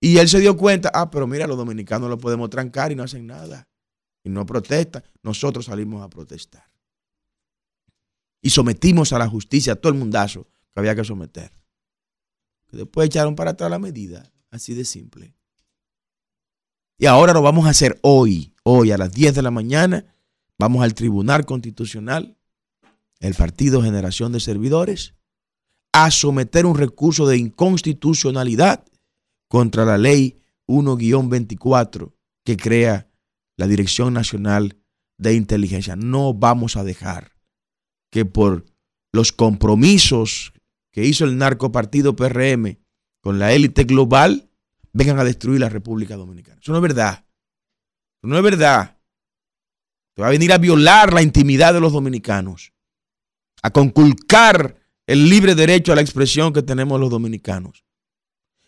Y 0.00 0.18
él 0.18 0.28
se 0.28 0.40
dio 0.40 0.56
cuenta, 0.56 0.90
ah, 0.94 1.10
pero 1.10 1.26
mira, 1.26 1.46
los 1.46 1.58
dominicanos 1.58 2.08
lo 2.08 2.18
podemos 2.18 2.48
trancar 2.50 2.90
y 2.90 2.96
no 2.96 3.02
hacen 3.02 3.26
nada. 3.26 3.68
Y 4.22 4.30
no 4.30 4.44
protestan. 4.46 5.02
Nosotros 5.22 5.66
salimos 5.66 6.02
a 6.02 6.08
protestar. 6.08 6.68
Y 8.42 8.50
sometimos 8.50 9.12
a 9.12 9.18
la 9.18 9.28
justicia 9.28 9.74
a 9.74 9.76
todo 9.76 9.92
el 9.92 9.98
mundazo 9.98 10.46
que 10.72 10.80
había 10.80 10.94
que 10.94 11.04
someter. 11.04 11.52
después 12.70 13.06
echaron 13.06 13.34
para 13.34 13.52
atrás 13.52 13.70
la 13.70 13.78
medida. 13.78 14.32
Así 14.50 14.74
de 14.74 14.84
simple. 14.84 15.34
Y 16.98 17.06
ahora 17.06 17.32
lo 17.32 17.42
vamos 17.42 17.66
a 17.66 17.70
hacer 17.70 17.98
hoy, 18.02 18.54
hoy 18.62 18.92
a 18.92 18.98
las 18.98 19.12
10 19.12 19.34
de 19.34 19.42
la 19.42 19.50
mañana. 19.50 20.04
Vamos 20.58 20.82
al 20.82 20.94
Tribunal 20.94 21.46
Constitucional, 21.46 22.36
el 23.20 23.34
Partido 23.34 23.82
Generación 23.82 24.32
de 24.32 24.40
Servidores, 24.40 25.14
a 25.92 26.10
someter 26.10 26.66
un 26.66 26.76
recurso 26.76 27.26
de 27.26 27.38
inconstitucionalidad 27.38 28.84
contra 29.48 29.84
la 29.84 29.98
ley 29.98 30.40
1-24 30.66 32.12
que 32.44 32.56
crea 32.56 33.09
la 33.60 33.66
Dirección 33.66 34.14
Nacional 34.14 34.78
de 35.18 35.34
Inteligencia. 35.34 35.94
No 35.94 36.32
vamos 36.32 36.76
a 36.76 36.82
dejar 36.82 37.36
que 38.10 38.24
por 38.24 38.64
los 39.12 39.32
compromisos 39.32 40.54
que 40.90 41.04
hizo 41.04 41.26
el 41.26 41.36
narcopartido 41.36 42.16
PRM 42.16 42.78
con 43.20 43.38
la 43.38 43.52
élite 43.52 43.84
global, 43.84 44.50
vengan 44.94 45.18
a 45.18 45.24
destruir 45.24 45.60
la 45.60 45.68
República 45.68 46.16
Dominicana. 46.16 46.58
Eso 46.60 46.72
no 46.72 46.78
es 46.78 46.82
verdad. 46.82 47.26
Eso 48.22 48.28
no 48.28 48.36
es 48.38 48.42
verdad. 48.42 48.98
Va 50.18 50.28
a 50.28 50.30
venir 50.30 50.52
a 50.52 50.58
violar 50.58 51.12
la 51.12 51.22
intimidad 51.22 51.74
de 51.74 51.80
los 51.80 51.92
dominicanos, 51.92 52.72
a 53.62 53.70
conculcar 53.70 54.76
el 55.06 55.28
libre 55.28 55.54
derecho 55.54 55.92
a 55.92 55.96
la 55.96 56.00
expresión 56.00 56.52
que 56.54 56.62
tenemos 56.62 56.98
los 56.98 57.10
dominicanos, 57.10 57.84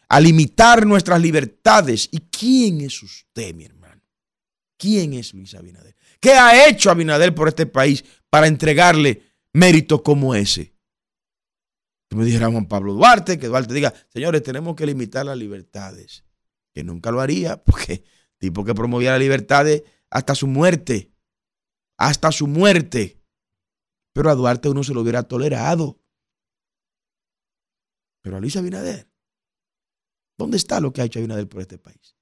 a 0.08 0.20
limitar 0.20 0.86
nuestras 0.86 1.20
libertades. 1.20 2.08
¿Y 2.10 2.18
quién 2.20 2.82
es 2.82 3.02
usted, 3.02 3.54
mi 3.54 3.64
hermano? 3.64 3.81
¿Quién 4.82 5.12
es 5.14 5.32
Luis 5.32 5.54
Abinader? 5.54 5.94
¿Qué 6.18 6.32
ha 6.32 6.68
hecho 6.68 6.90
Abinader 6.90 7.32
por 7.32 7.46
este 7.46 7.66
país 7.66 8.04
para 8.28 8.48
entregarle 8.48 9.22
méritos 9.52 10.02
como 10.02 10.34
ese? 10.34 10.74
me 12.10 12.24
dijera 12.24 12.50
Juan 12.50 12.66
Pablo 12.66 12.92
Duarte, 12.92 13.38
que 13.38 13.46
Duarte 13.46 13.72
diga, 13.74 13.94
señores, 14.08 14.42
tenemos 14.42 14.74
que 14.74 14.84
limitar 14.84 15.24
las 15.24 15.38
libertades. 15.38 16.24
Que 16.74 16.82
nunca 16.82 17.12
lo 17.12 17.20
haría, 17.20 17.62
porque 17.64 18.02
tipo 18.38 18.64
que 18.64 18.74
promovía 18.74 19.12
las 19.12 19.20
libertades 19.20 19.84
hasta 20.10 20.34
su 20.34 20.48
muerte. 20.48 21.12
Hasta 21.96 22.32
su 22.32 22.48
muerte. 22.48 23.22
Pero 24.12 24.30
a 24.30 24.34
Duarte 24.34 24.68
uno 24.68 24.82
se 24.82 24.94
lo 24.94 25.02
hubiera 25.02 25.22
tolerado. 25.22 26.02
Pero 28.20 28.36
a 28.36 28.40
Luis 28.40 28.56
Abinader, 28.56 29.08
¿dónde 30.36 30.56
está 30.56 30.80
lo 30.80 30.92
que 30.92 31.02
ha 31.02 31.04
hecho 31.04 31.20
Abinader 31.20 31.48
por 31.48 31.60
este 31.60 31.78
país? 31.78 32.16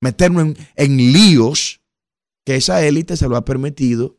Meternos 0.00 0.56
en 0.76 0.96
líos 0.96 1.80
que 2.48 2.56
esa 2.56 2.82
élite 2.82 3.14
se 3.18 3.28
lo 3.28 3.36
ha 3.36 3.44
permitido 3.44 4.16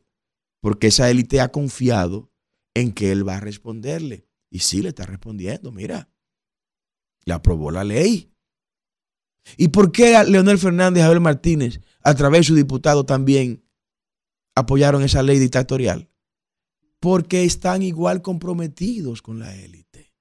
porque 0.61 0.85
esa 0.85 1.09
élite 1.09 1.41
ha 1.41 1.51
confiado 1.51 2.31
en 2.75 2.91
que 2.91 3.11
él 3.11 3.27
va 3.27 3.37
a 3.37 3.39
responderle. 3.39 4.27
Y 4.51 4.59
sí 4.59 4.83
le 4.83 4.89
está 4.89 5.07
respondiendo, 5.07 5.71
mira, 5.71 6.11
le 7.25 7.33
aprobó 7.33 7.71
la 7.71 7.83
ley. 7.83 8.31
¿Y 9.57 9.69
por 9.69 9.91
qué 9.91 10.23
Leonel 10.27 10.59
Fernández 10.59 11.01
y 11.01 11.05
Abel 11.07 11.21
Martínez, 11.21 11.81
a 12.03 12.13
través 12.13 12.41
de 12.41 12.43
su 12.43 12.53
diputado, 12.53 13.03
también 13.03 13.65
apoyaron 14.53 15.01
esa 15.01 15.23
ley 15.23 15.39
dictatorial? 15.39 16.11
Porque 16.99 17.45
están 17.45 17.81
igual 17.81 18.21
comprometidos 18.21 19.23
con 19.23 19.39
la 19.39 19.55
élite. 19.55 20.13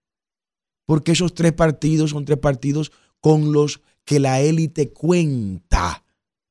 Porque 0.86 1.12
esos 1.12 1.34
tres 1.34 1.52
partidos 1.52 2.12
son 2.12 2.24
tres 2.24 2.38
partidos 2.38 2.90
con 3.20 3.52
los 3.52 3.82
que 4.06 4.18
la 4.18 4.40
élite 4.40 4.94
cuenta 4.94 6.06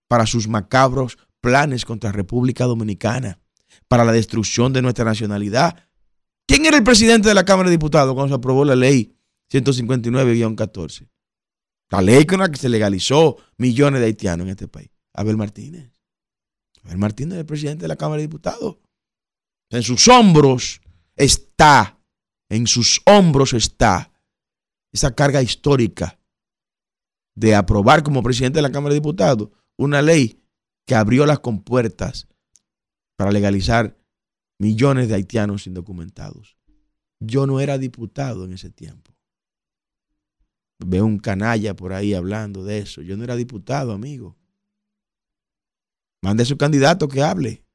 para 0.08 0.28
sus 0.28 0.48
macabros 0.48 1.18
planes 1.48 1.86
contra 1.86 2.12
República 2.12 2.66
Dominicana 2.66 3.40
para 3.88 4.04
la 4.04 4.12
destrucción 4.12 4.74
de 4.74 4.82
nuestra 4.82 5.06
nacionalidad. 5.06 5.82
¿Quién 6.46 6.66
era 6.66 6.76
el 6.76 6.84
presidente 6.84 7.30
de 7.30 7.34
la 7.34 7.46
Cámara 7.46 7.70
de 7.70 7.78
Diputados 7.78 8.14
cuando 8.16 8.36
se 8.36 8.38
aprobó 8.38 8.66
la 8.66 8.76
ley 8.76 9.16
159-14? 9.50 11.08
La 11.90 12.02
ley 12.02 12.26
con 12.26 12.42
la 12.42 12.52
que 12.52 12.58
se 12.58 12.68
legalizó 12.68 13.38
millones 13.56 14.02
de 14.02 14.08
haitianos 14.08 14.44
en 14.44 14.50
este 14.50 14.68
país. 14.68 14.90
Abel 15.14 15.38
Martínez. 15.38 15.90
Abel 16.84 16.98
Martínez 16.98 17.36
es 17.36 17.40
el 17.40 17.46
presidente 17.46 17.84
de 17.84 17.88
la 17.88 17.96
Cámara 17.96 18.18
de 18.18 18.28
Diputados. 18.28 18.80
En 19.70 19.84
sus 19.84 20.06
hombros 20.10 20.82
está, 21.16 21.98
en 22.50 22.68
sus 22.68 23.02
hombros 23.06 23.54
está 23.54 24.12
esa 24.92 25.16
carga 25.16 25.42
histórica 25.42 26.20
de 27.36 27.56
aprobar 27.56 28.04
como 28.04 28.22
presidente 28.22 28.58
de 28.58 28.64
la 28.64 28.72
Cámara 28.74 28.94
de 28.94 29.00
Diputados 29.00 29.48
una 29.78 30.02
ley 30.02 30.44
que 30.88 30.96
abrió 30.96 31.26
las 31.26 31.40
compuertas 31.40 32.28
para 33.18 33.32
legalizar 33.32 33.98
millones 34.58 35.10
de 35.10 35.16
haitianos 35.16 35.68
indocumentados. 35.68 36.58
Yo 37.20 37.46
no 37.46 37.60
era 37.60 37.78
diputado 37.78 38.46
en 38.46 38.54
ese 38.54 38.70
tiempo. 38.70 39.14
Veo 40.80 41.06
un 41.06 41.20
canalla 41.20 41.76
por 41.76 41.92
ahí 41.92 42.14
hablando 42.14 42.64
de 42.64 42.80
eso. 42.80 43.02
Yo 43.02 43.18
no 43.18 43.26
era 43.26 43.36
diputado, 43.36 43.92
amigo. 43.92 44.38
Mande 46.22 46.44
a 46.44 46.46
su 46.46 46.58
candidato 46.58 47.10
que 47.10 47.22
hable. 47.22 47.66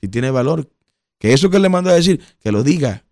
Si 0.00 0.08
tiene 0.08 0.30
valor. 0.30 0.70
Que 1.18 1.34
eso 1.34 1.50
que 1.50 1.58
le 1.58 1.68
mando 1.68 1.90
a 1.90 1.94
decir, 1.94 2.24
que 2.40 2.52
lo 2.52 2.62
diga. 2.62 3.04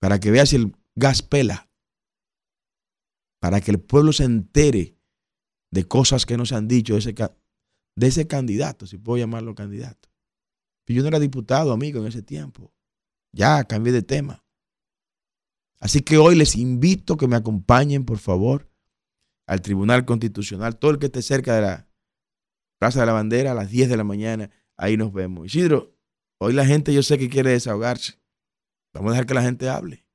Para 0.00 0.20
que 0.20 0.30
vea 0.30 0.44
si 0.44 0.56
el 0.56 0.76
gas 0.94 1.22
pela. 1.22 1.70
Para 3.38 3.60
que 3.62 3.70
el 3.70 3.80
pueblo 3.80 4.12
se 4.12 4.24
entere 4.24 4.96
de 5.70 5.88
cosas 5.88 6.26
que 6.26 6.36
no 6.36 6.44
se 6.44 6.56
han 6.56 6.68
dicho 6.68 6.96
ese, 6.96 7.14
de 7.96 8.06
ese 8.06 8.26
candidato, 8.26 8.86
si 8.86 8.98
puedo 8.98 9.18
llamarlo 9.18 9.54
candidato. 9.54 10.10
Yo 10.94 11.02
no 11.02 11.08
era 11.08 11.20
diputado, 11.20 11.72
amigo, 11.72 12.00
en 12.00 12.08
ese 12.08 12.22
tiempo. 12.22 12.72
Ya, 13.32 13.62
cambié 13.64 13.92
de 13.92 14.02
tema. 14.02 14.44
Así 15.78 16.00
que 16.00 16.18
hoy 16.18 16.34
les 16.34 16.56
invito 16.56 17.16
que 17.16 17.28
me 17.28 17.36
acompañen, 17.36 18.04
por 18.04 18.18
favor, 18.18 18.68
al 19.46 19.62
Tribunal 19.62 20.04
Constitucional. 20.04 20.78
Todo 20.78 20.90
el 20.90 20.98
que 20.98 21.06
esté 21.06 21.22
cerca 21.22 21.54
de 21.54 21.62
la 21.62 21.88
Plaza 22.78 23.00
de 23.00 23.06
la 23.06 23.12
Bandera 23.12 23.52
a 23.52 23.54
las 23.54 23.70
10 23.70 23.88
de 23.88 23.96
la 23.96 24.04
mañana, 24.04 24.50
ahí 24.76 24.96
nos 24.96 25.12
vemos. 25.12 25.46
Isidro, 25.46 25.96
hoy 26.38 26.52
la 26.52 26.66
gente 26.66 26.92
yo 26.92 27.02
sé 27.02 27.18
que 27.18 27.28
quiere 27.28 27.50
desahogarse. 27.50 28.20
Vamos 28.92 29.10
a 29.10 29.12
dejar 29.12 29.26
que 29.26 29.34
la 29.34 29.42
gente 29.42 29.68
hable. 29.68 30.06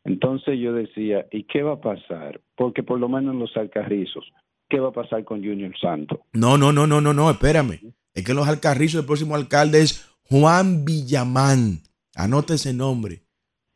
Entonces 0.05 0.59
yo 0.59 0.73
decía, 0.73 1.27
¿y 1.31 1.45
qué 1.45 1.63
va 1.63 1.75
a 1.75 1.81
pasar? 1.81 2.41
Porque 2.57 2.83
por 2.83 2.99
lo 2.99 3.09
menos 3.09 3.35
en 3.35 3.41
los 3.41 3.57
alcarrizos, 3.57 4.25
¿qué 4.69 4.81
va 4.81 4.89
a 4.89 4.93
pasar 4.93 5.25
con 5.25 5.39
Junior 5.45 5.73
Santo? 5.81 6.25
No, 6.33 6.59
no, 6.59 6.73
no, 6.73 6.87
no, 6.87 7.01
no, 7.01 7.13
no, 7.13 7.31
espérame. 7.31 7.95
Es 8.15 8.25
que 8.25 8.33
en 8.33 8.37
los 8.37 8.49
alcarrizos 8.49 9.01
el 9.01 9.07
próximo 9.07 9.37
alcalde 9.37 9.81
es 9.81 10.13
Juan 10.25 10.85
Villamán. 10.85 11.81
Anote 12.15 12.55
ese 12.55 12.75
nombre. 12.75 13.23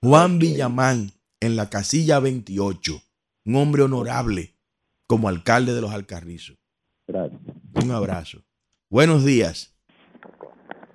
Juan 0.02 0.38
Villamán 0.38 1.10
en 1.40 1.56
la 1.56 1.70
casilla 1.70 2.18
28. 2.18 2.92
Un 3.44 3.54
hombre 3.54 3.82
honorable 3.82 4.54
como 5.06 5.28
alcalde 5.28 5.74
de 5.74 5.80
los 5.80 5.92
alcarrizos. 5.92 6.56
Gracias. 7.06 7.40
Un 7.82 7.90
abrazo. 7.92 8.42
Buenos 8.90 9.24
días. 9.24 9.75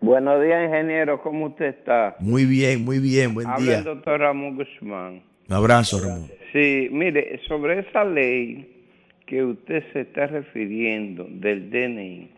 Buenos 0.02 0.42
días, 0.44 0.66
ingeniero. 0.66 1.22
¿Cómo 1.22 1.46
usted 1.46 1.68
está? 1.68 2.16
Muy 2.20 2.46
bien, 2.46 2.84
muy 2.84 2.98
bien. 2.98 3.36
Buen 3.36 3.46
Habla 3.46 3.64
día. 3.64 3.78
el 3.78 3.84
doctor 3.84 4.20
Ramón 4.20 4.56
Guzmán. 4.56 5.22
Un 5.48 5.56
abrazo, 5.56 6.00
Ramón. 6.04 6.28
Sí, 6.52 6.90
mire, 6.92 7.40
sobre 7.48 7.82
esa 7.82 8.04
ley 8.04 8.84
que 9.28 9.44
usted 9.44 9.84
se 9.94 10.02
está 10.02 10.26
refiriendo 10.26 11.28
del 11.30 11.70
DNI, 11.70 12.32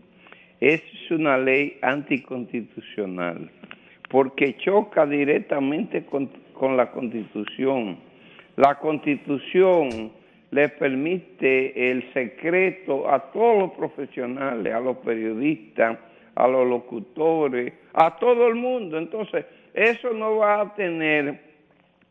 es 0.59 0.81
una 1.09 1.37
ley 1.37 1.77
anticonstitucional 1.81 3.49
porque 4.09 4.57
choca 4.57 5.05
directamente 5.05 6.05
con, 6.05 6.29
con 6.53 6.75
la 6.75 6.91
constitución. 6.91 7.97
La 8.57 8.75
constitución 8.77 10.11
le 10.51 10.67
permite 10.67 11.91
el 11.91 12.11
secreto 12.13 13.09
a 13.09 13.31
todos 13.31 13.57
los 13.57 13.71
profesionales, 13.71 14.73
a 14.73 14.81
los 14.81 14.97
periodistas, 14.97 15.97
a 16.35 16.47
los 16.47 16.67
locutores, 16.67 17.73
a 17.93 18.17
todo 18.17 18.47
el 18.47 18.55
mundo. 18.55 18.97
Entonces, 18.97 19.45
eso 19.73 20.11
no 20.13 20.37
va 20.37 20.61
a 20.61 20.75
tener 20.75 21.39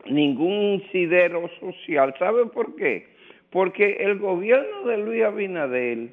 ningún 0.07 0.81
incidero 0.81 1.49
social. 1.61 2.15
¿Sabe 2.19 2.47
por 2.47 2.75
qué? 2.77 3.09
Porque 3.51 3.99
el 4.01 4.19
gobierno 4.19 4.85
de 4.87 4.99
Luis 4.99 5.25
Abinadel 5.25 6.13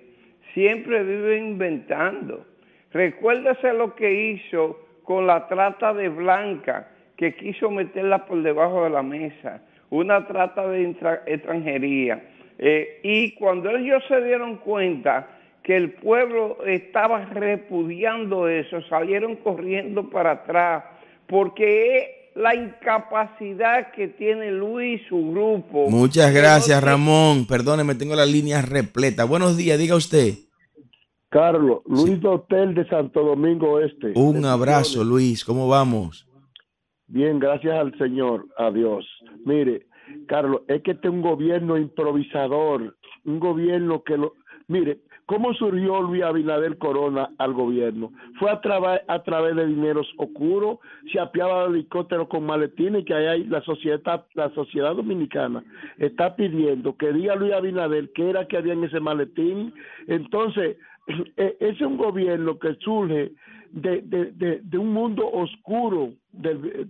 siempre 0.54 1.04
vive 1.04 1.38
inventando. 1.38 2.46
Recuérdese 2.92 3.74
lo 3.74 3.96
que 3.96 4.32
hizo 4.32 4.80
con 5.04 5.26
la 5.26 5.48
trata 5.48 5.94
de 5.94 6.10
Blanca, 6.10 6.92
que 7.18 7.36
quiso 7.36 7.70
meterla 7.70 8.26
por 8.26 8.42
debajo 8.42 8.84
de 8.84 8.90
la 8.90 9.04
mesa, 9.04 9.62
una 9.90 10.28
trata 10.28 10.68
de 10.68 10.96
extranjería. 11.26 12.24
Eh, 12.58 13.00
y 13.04 13.32
cuando 13.36 13.70
ellos 13.76 14.04
se 14.08 14.22
dieron 14.24 14.58
cuenta 14.58 15.39
que 15.64 15.76
el 15.76 15.94
pueblo 15.94 16.58
estaba 16.66 17.26
repudiando 17.26 18.48
eso, 18.48 18.82
salieron 18.90 19.36
corriendo 19.38 20.10
para 20.10 20.32
atrás, 20.32 20.84
porque 21.28 21.98
es 21.98 22.04
la 22.36 22.56
incapacidad 22.56 23.92
que 23.92 24.08
tiene 24.08 24.52
Luis 24.52 25.02
y 25.02 25.06
su 25.10 25.32
grupo. 25.32 25.90
Muchas 25.90 26.34
gracias, 26.34 26.84
Ramón. 26.84 27.46
Perdóneme, 27.46 27.96
tengo 27.96 28.16
las 28.16 28.32
líneas 28.32 28.68
repletas. 28.68 29.28
Buenos 29.28 29.58
días, 29.58 29.78
diga 29.78 29.96
usted. 29.96 30.36
Carlos, 31.30 31.82
Luis 31.86 32.24
Hotel 32.24 32.74
de 32.74 32.88
Santo 32.88 33.24
Domingo 33.24 33.80
Este. 33.80 34.14
Un 34.16 34.46
abrazo, 34.46 35.04
Luis. 35.04 35.46
¿Cómo 35.46 35.68
vamos? 35.68 36.28
Bien, 37.06 37.40
gracias 37.40 37.76
al 37.76 37.96
Señor, 37.98 38.48
a 38.58 38.72
Dios. 38.72 39.06
Mire, 39.46 39.88
Carlos, 40.28 40.62
es 40.68 40.82
que 40.82 40.92
este 40.92 41.08
es 41.08 41.14
un 41.14 41.22
gobierno 41.22 41.78
improvisador, 41.78 42.96
un 43.26 43.40
gobierno 43.40 44.04
que 44.04 44.18
lo... 44.18 44.34
Mire, 44.68 45.00
¿cómo 45.30 45.54
surgió 45.54 46.02
Luis 46.02 46.24
Abinader 46.24 46.80
Corona 46.80 47.30
al 47.38 47.54
gobierno? 47.54 48.12
Fue 48.40 48.50
a, 48.50 48.60
través 48.62 49.02
a 49.08 49.22
través 49.22 49.56
de 49.56 49.68
dineros 49.68 50.12
oscuros, 50.18 50.80
se 51.12 51.20
apiaba 51.20 51.66
de 51.66 51.78
helicópteros 51.78 52.28
con 52.30 52.48
maletines 52.48 53.06
que 53.06 53.14
hay 53.14 53.44
la 53.44 53.62
sociedad, 53.62 54.26
la 54.34 54.50
sociedad 54.56 54.96
dominicana 54.96 55.64
está 56.00 56.36
pidiendo 56.36 56.98
que 56.98 57.14
diga 57.14 57.36
Luis 57.36 57.54
Abinader 57.54 58.10
qué 58.16 58.32
era 58.32 58.48
que 58.48 58.58
había 58.58 58.74
en 58.74 58.86
ese 58.86 59.00
maletín. 59.00 59.72
Entonces, 60.08 60.78
ese 61.38 61.58
es 61.60 61.80
un 61.82 61.98
gobierno 61.98 62.58
que 62.58 62.74
surge 62.80 63.32
de, 63.72 64.02
de, 64.02 64.62
de, 64.64 64.78
un 64.80 64.92
mundo 64.92 65.30
oscuro, 65.32 66.10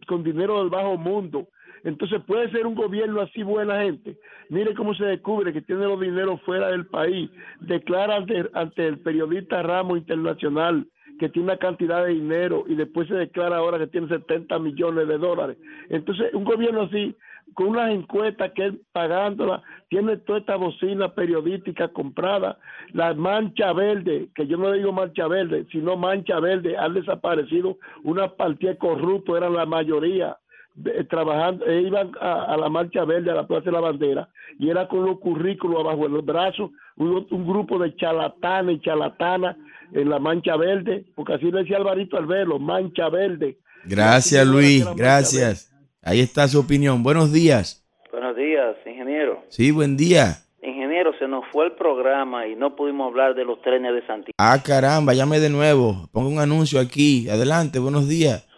con 0.08 0.24
dinero 0.24 0.60
del 0.60 0.70
bajo 0.70 0.96
mundo. 0.98 1.50
Entonces 1.84 2.22
puede 2.26 2.50
ser 2.52 2.68
un 2.68 2.76
gobierno 2.76 3.22
así 3.22 3.44
buena 3.44 3.82
gente. 3.82 4.18
Mire 4.50 4.74
cómo 4.74 4.94
se 4.94 5.06
descubre 5.06 5.54
que 5.54 5.62
tiene 5.62 5.86
los 5.86 6.00
dineros 6.00 6.42
fuera 6.42 6.70
del 6.70 6.86
país. 6.88 7.30
Declara 7.62 8.18
ante, 8.54 8.88
el 8.88 9.00
periodista 9.00 9.62
Ramos 9.62 9.98
Internacional 9.98 10.88
que 11.20 11.30
tiene 11.30 11.50
una 11.50 11.58
cantidad 11.58 12.06
de 12.06 12.14
dinero 12.14 12.64
y 12.68 12.76
después 12.76 13.08
se 13.10 13.14
declara 13.14 13.58
ahora 13.58 13.78
que 13.78 13.88
tiene 13.88 14.08
70 14.08 14.58
millones 14.60 15.06
de 15.08 15.18
dólares. 15.18 15.58
Entonces, 15.90 16.34
un 16.34 16.46
gobierno 16.46 16.84
así, 16.84 17.14
con 17.56 17.68
unas 17.68 17.92
encuestas 17.92 18.54
que 18.54 18.66
él 18.66 18.82
pagándola, 18.94 19.62
tiene 19.90 20.16
toda 20.18 20.40
esta 20.40 20.56
bocina 20.56 21.14
periodística 21.14 21.90
comprada, 21.90 22.58
la 22.94 23.14
mancha 23.16 23.74
verde, 23.74 24.30
que 24.34 24.48
yo 24.48 24.56
no 24.56 24.72
digo 24.72 24.94
mancha 24.94 25.28
verde, 25.28 25.66
sino 25.74 25.98
mancha 25.98 26.40
verde, 26.40 26.78
han 26.78 26.94
desaparecido 26.94 27.78
una 28.04 28.30
partida 28.30 28.76
corrupto, 28.76 29.36
eran 29.36 29.54
la 29.54 29.66
mayoría 29.66 30.38
de, 30.80 31.04
trabajando, 31.06 31.66
e 31.66 31.82
iban 31.82 32.12
a, 32.22 32.54
a, 32.54 32.58
la 32.58 32.70
marcha 32.70 33.04
verde, 33.06 33.32
a 33.32 33.36
la 33.36 33.48
Plaza 33.48 33.66
de 33.66 33.72
la 33.72 33.82
Bandera, 33.82 34.30
y 34.58 34.70
era 34.70 34.88
con 34.88 35.06
los 35.06 35.20
currículos 35.20 35.80
abajo 35.80 36.04
de 36.04 36.10
los 36.10 36.26
brazos, 36.26 36.72
un, 36.98 37.28
un 37.30 37.48
grupo 37.48 37.78
de 37.80 37.96
charlatanes 37.96 38.78
y 38.78 38.82
charlatanas 38.82 39.58
en 39.94 40.10
la 40.10 40.20
mancha 40.20 40.56
verde, 40.56 41.06
porque 41.16 41.34
así 41.34 41.52
le 41.52 41.60
decía 41.60 41.78
Alvarito 41.78 42.18
Albelo, 42.18 42.60
mancha 42.60 43.10
verde. 43.10 43.58
Gracias 43.86 44.46
Luis, 44.46 44.86
gracias. 44.96 45.74
Ahí 46.02 46.22
está 46.22 46.48
su 46.48 46.60
opinión. 46.60 47.04
Buenos 47.04 47.32
días. 47.34 47.86
Buenos 48.12 48.36
días, 48.36 48.76
ingeniero. 48.86 49.44
Sí, 49.50 49.72
buen 49.72 49.98
día. 49.98 50.38
Ingeniero, 50.62 51.12
se 51.18 51.28
nos 51.28 51.46
fue 51.52 51.68
el 51.68 51.72
programa 51.74 52.48
y 52.48 52.56
no 52.56 52.76
pudimos 52.76 53.08
hablar 53.08 53.34
de 53.36 53.46
los 53.46 53.62
trenes 53.62 53.94
de 53.94 54.06
Santiago. 54.06 54.34
Ah, 54.38 54.62
caramba, 54.64 55.14
llame 55.14 55.40
de 55.40 55.50
nuevo. 55.50 56.10
Ponga 56.12 56.30
un 56.30 56.40
anuncio 56.40 56.80
aquí. 56.80 57.30
Adelante, 57.30 57.80
buenos 57.80 58.10
días. 58.10 58.49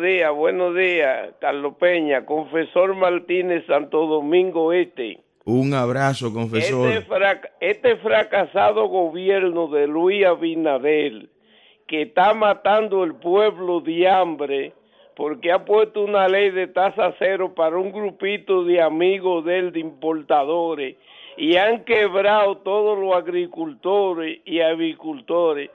Buenos 0.00 0.16
días, 0.16 0.34
buenos 0.34 0.74
días, 0.74 1.34
Carlos 1.40 1.74
Peña, 1.78 2.24
confesor 2.24 2.94
Martínez, 2.94 3.66
Santo 3.66 4.06
Domingo 4.06 4.72
Este. 4.72 5.18
Un 5.44 5.74
abrazo, 5.74 6.32
confesor. 6.32 6.90
Este, 6.90 7.02
frac 7.02 7.52
este 7.60 7.96
fracasado 7.96 8.88
gobierno 8.88 9.68
de 9.68 9.86
Luis 9.86 10.24
Abinader, 10.24 11.28
que 11.86 12.02
está 12.02 12.32
matando 12.32 13.04
el 13.04 13.14
pueblo 13.16 13.82
de 13.82 14.08
hambre, 14.08 14.72
porque 15.14 15.52
ha 15.52 15.66
puesto 15.66 16.02
una 16.02 16.26
ley 16.28 16.48
de 16.48 16.68
tasa 16.68 17.14
cero 17.18 17.52
para 17.54 17.76
un 17.76 17.92
grupito 17.92 18.64
de 18.64 18.80
amigos 18.80 19.44
de 19.44 19.58
él, 19.58 19.72
de 19.72 19.80
importadores, 19.80 20.96
y 21.36 21.56
han 21.56 21.84
quebrado 21.84 22.56
todos 22.56 22.98
los 22.98 23.14
agricultores 23.14 24.38
y 24.46 24.60
avicultores. 24.60 25.68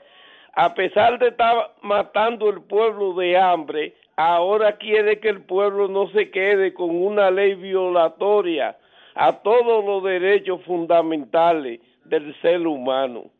A 0.52 0.74
pesar 0.74 1.20
de 1.20 1.28
estar 1.28 1.74
matando 1.82 2.50
el 2.50 2.62
pueblo 2.62 3.14
de 3.14 3.36
hambre, 3.36 3.94
ahora 4.16 4.76
quiere 4.78 5.20
que 5.20 5.28
el 5.28 5.42
pueblo 5.42 5.88
no 5.88 6.10
se 6.10 6.30
quede 6.30 6.72
con 6.72 6.90
una 6.90 7.30
ley 7.30 7.54
violatoria 7.54 8.76
a 9.14 9.32
todos 9.32 9.84
los 9.84 10.02
derechos 10.02 10.60
fundamentales 10.64 11.80
del 12.04 12.34
ser 12.40 12.66
humano. 12.66 13.30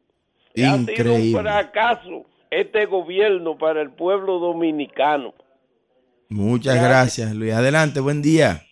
Ha 0.57 0.79
sido 0.79 1.14
un 1.14 1.33
fracaso 1.33 2.27
este 2.51 2.87
gobierno 2.87 3.59
para 3.59 3.83
el 3.83 3.91
pueblo 3.91 4.39
dominicano. 4.39 5.35
Muchas 6.29 6.83
gracias, 6.83 7.35
Luis. 7.35 7.53
Adelante, 7.53 8.01
buen 8.01 8.22
día. 8.22 8.66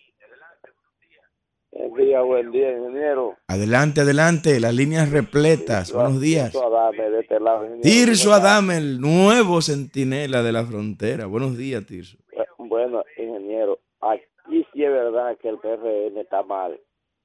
Buen 1.77 1.93
día, 1.93 2.21
buen 2.21 2.51
día, 2.51 2.71
ingeniero. 2.71 3.35
Adelante, 3.49 3.99
adelante, 3.99 4.61
las 4.61 4.73
líneas 4.73 5.11
repletas. 5.11 5.91
Buenos 5.91 6.21
días. 6.21 6.53
Tirso 6.53 6.67
Adame, 6.67 7.09
de 7.09 7.19
este 7.19 7.37
lado, 7.37 7.67
Tirso 7.81 8.33
Adame, 8.33 8.77
el 8.77 9.01
nuevo 9.01 9.61
centinela 9.61 10.41
de 10.41 10.53
la 10.53 10.63
frontera. 10.63 11.25
Buenos 11.25 11.57
días, 11.57 11.85
Tirso. 11.85 12.17
Bueno, 12.59 13.03
ingeniero, 13.17 13.79
aquí 13.99 14.65
sí 14.71 14.85
es 14.85 14.89
verdad 14.89 15.37
que 15.37 15.49
el 15.49 15.57
PRM 15.57 16.17
está 16.17 16.43
mal, 16.43 16.79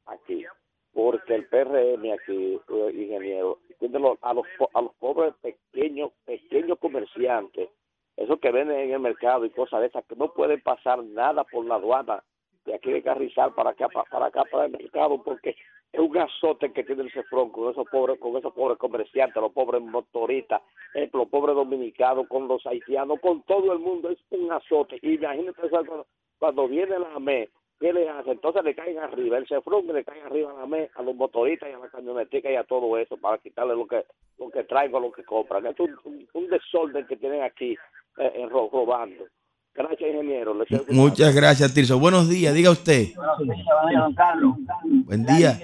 aquí. 0.06 0.44
Porque 0.92 1.36
el 1.36 1.46
PRM 1.46 2.12
aquí, 2.12 2.60
eh, 2.68 2.92
ingeniero, 2.92 3.60
tiene 3.78 3.98
a 3.98 4.34
los, 4.34 4.46
a 4.74 4.82
los 4.82 4.94
pobres 4.96 5.32
pequeños, 5.42 6.10
pequeños 6.24 6.76
comerciantes, 6.80 7.68
esos 8.16 8.40
que 8.40 8.50
venden 8.50 8.80
en 8.80 8.90
el 8.94 9.00
mercado 9.00 9.44
y 9.44 9.50
cosas 9.50 9.80
de 9.80 9.86
esas, 9.86 10.04
que 10.06 10.16
no 10.16 10.34
pueden 10.34 10.60
pasar 10.60 11.04
nada 11.04 11.44
por 11.44 11.64
la 11.64 11.76
aduana 11.76 12.24
de 12.64 12.74
aquí 12.74 12.90
de 12.90 13.02
Carrizal 13.02 13.54
para 13.54 13.70
acá, 13.70 13.88
para, 13.88 14.26
acá, 14.26 14.44
para 14.50 14.66
el 14.66 14.72
mercado, 14.72 15.22
porque 15.22 15.56
es 15.92 16.00
un 16.00 16.16
azote 16.16 16.72
que 16.72 16.84
tiene 16.84 17.02
el 17.02 17.12
Cefrón 17.12 17.50
con 17.50 17.70
esos 17.70 17.86
pobres, 17.88 18.18
con 18.20 18.36
esos 18.36 18.52
pobres 18.52 18.78
comerciantes, 18.78 19.42
los 19.42 19.52
pobres 19.52 19.82
motoristas, 19.82 20.62
eh, 20.94 21.10
los 21.12 21.28
pobres 21.28 21.56
dominicanos, 21.56 22.28
con 22.28 22.46
los 22.46 22.64
haitianos, 22.66 23.18
con 23.20 23.42
todo 23.42 23.72
el 23.72 23.80
mundo, 23.80 24.10
es 24.10 24.18
un 24.30 24.52
azote. 24.52 24.98
Y 25.02 25.14
imagínate 25.14 25.68
cuando, 25.68 26.06
cuando 26.38 26.68
viene 26.68 26.98
la 26.98 27.14
AME, 27.14 27.48
¿qué 27.80 27.92
le 27.92 28.08
hace? 28.08 28.30
Entonces 28.30 28.62
le 28.62 28.74
caen 28.74 28.98
arriba, 28.98 29.38
el 29.38 29.48
Cefrón 29.48 29.86
le 29.88 30.04
cae 30.04 30.22
arriba 30.22 30.52
a 30.52 30.54
la 30.54 30.62
AME, 30.62 30.90
a 30.94 31.02
los 31.02 31.16
motoristas 31.16 31.70
y 31.70 31.72
a 31.72 31.78
la 31.78 31.88
camionetica 31.88 32.52
y 32.52 32.56
a 32.56 32.64
todo 32.64 32.96
eso, 32.96 33.16
para 33.16 33.38
quitarle 33.38 33.74
lo 33.74 33.86
que 33.86 34.04
lo 34.38 34.50
que 34.50 34.64
traen 34.64 34.94
o 34.94 35.00
lo 35.00 35.10
que 35.12 35.24
compran. 35.24 35.66
Es 35.66 35.78
un, 35.80 36.28
un, 36.32 36.48
desorden 36.48 37.06
que 37.06 37.16
tienen 37.16 37.42
aquí 37.42 37.76
eh, 38.16 38.46
robando. 38.48 39.26
Gracias, 39.74 40.10
ingeniero. 40.10 40.54
Muchas 40.90 41.34
gracias, 41.34 41.72
Tirso. 41.72 41.98
Buenos 41.98 42.28
días, 42.28 42.52
diga 42.54 42.70
usted. 42.70 43.08
don 43.14 44.14
Carlos. 44.14 44.56
Buen 45.04 45.24
día. 45.24 45.58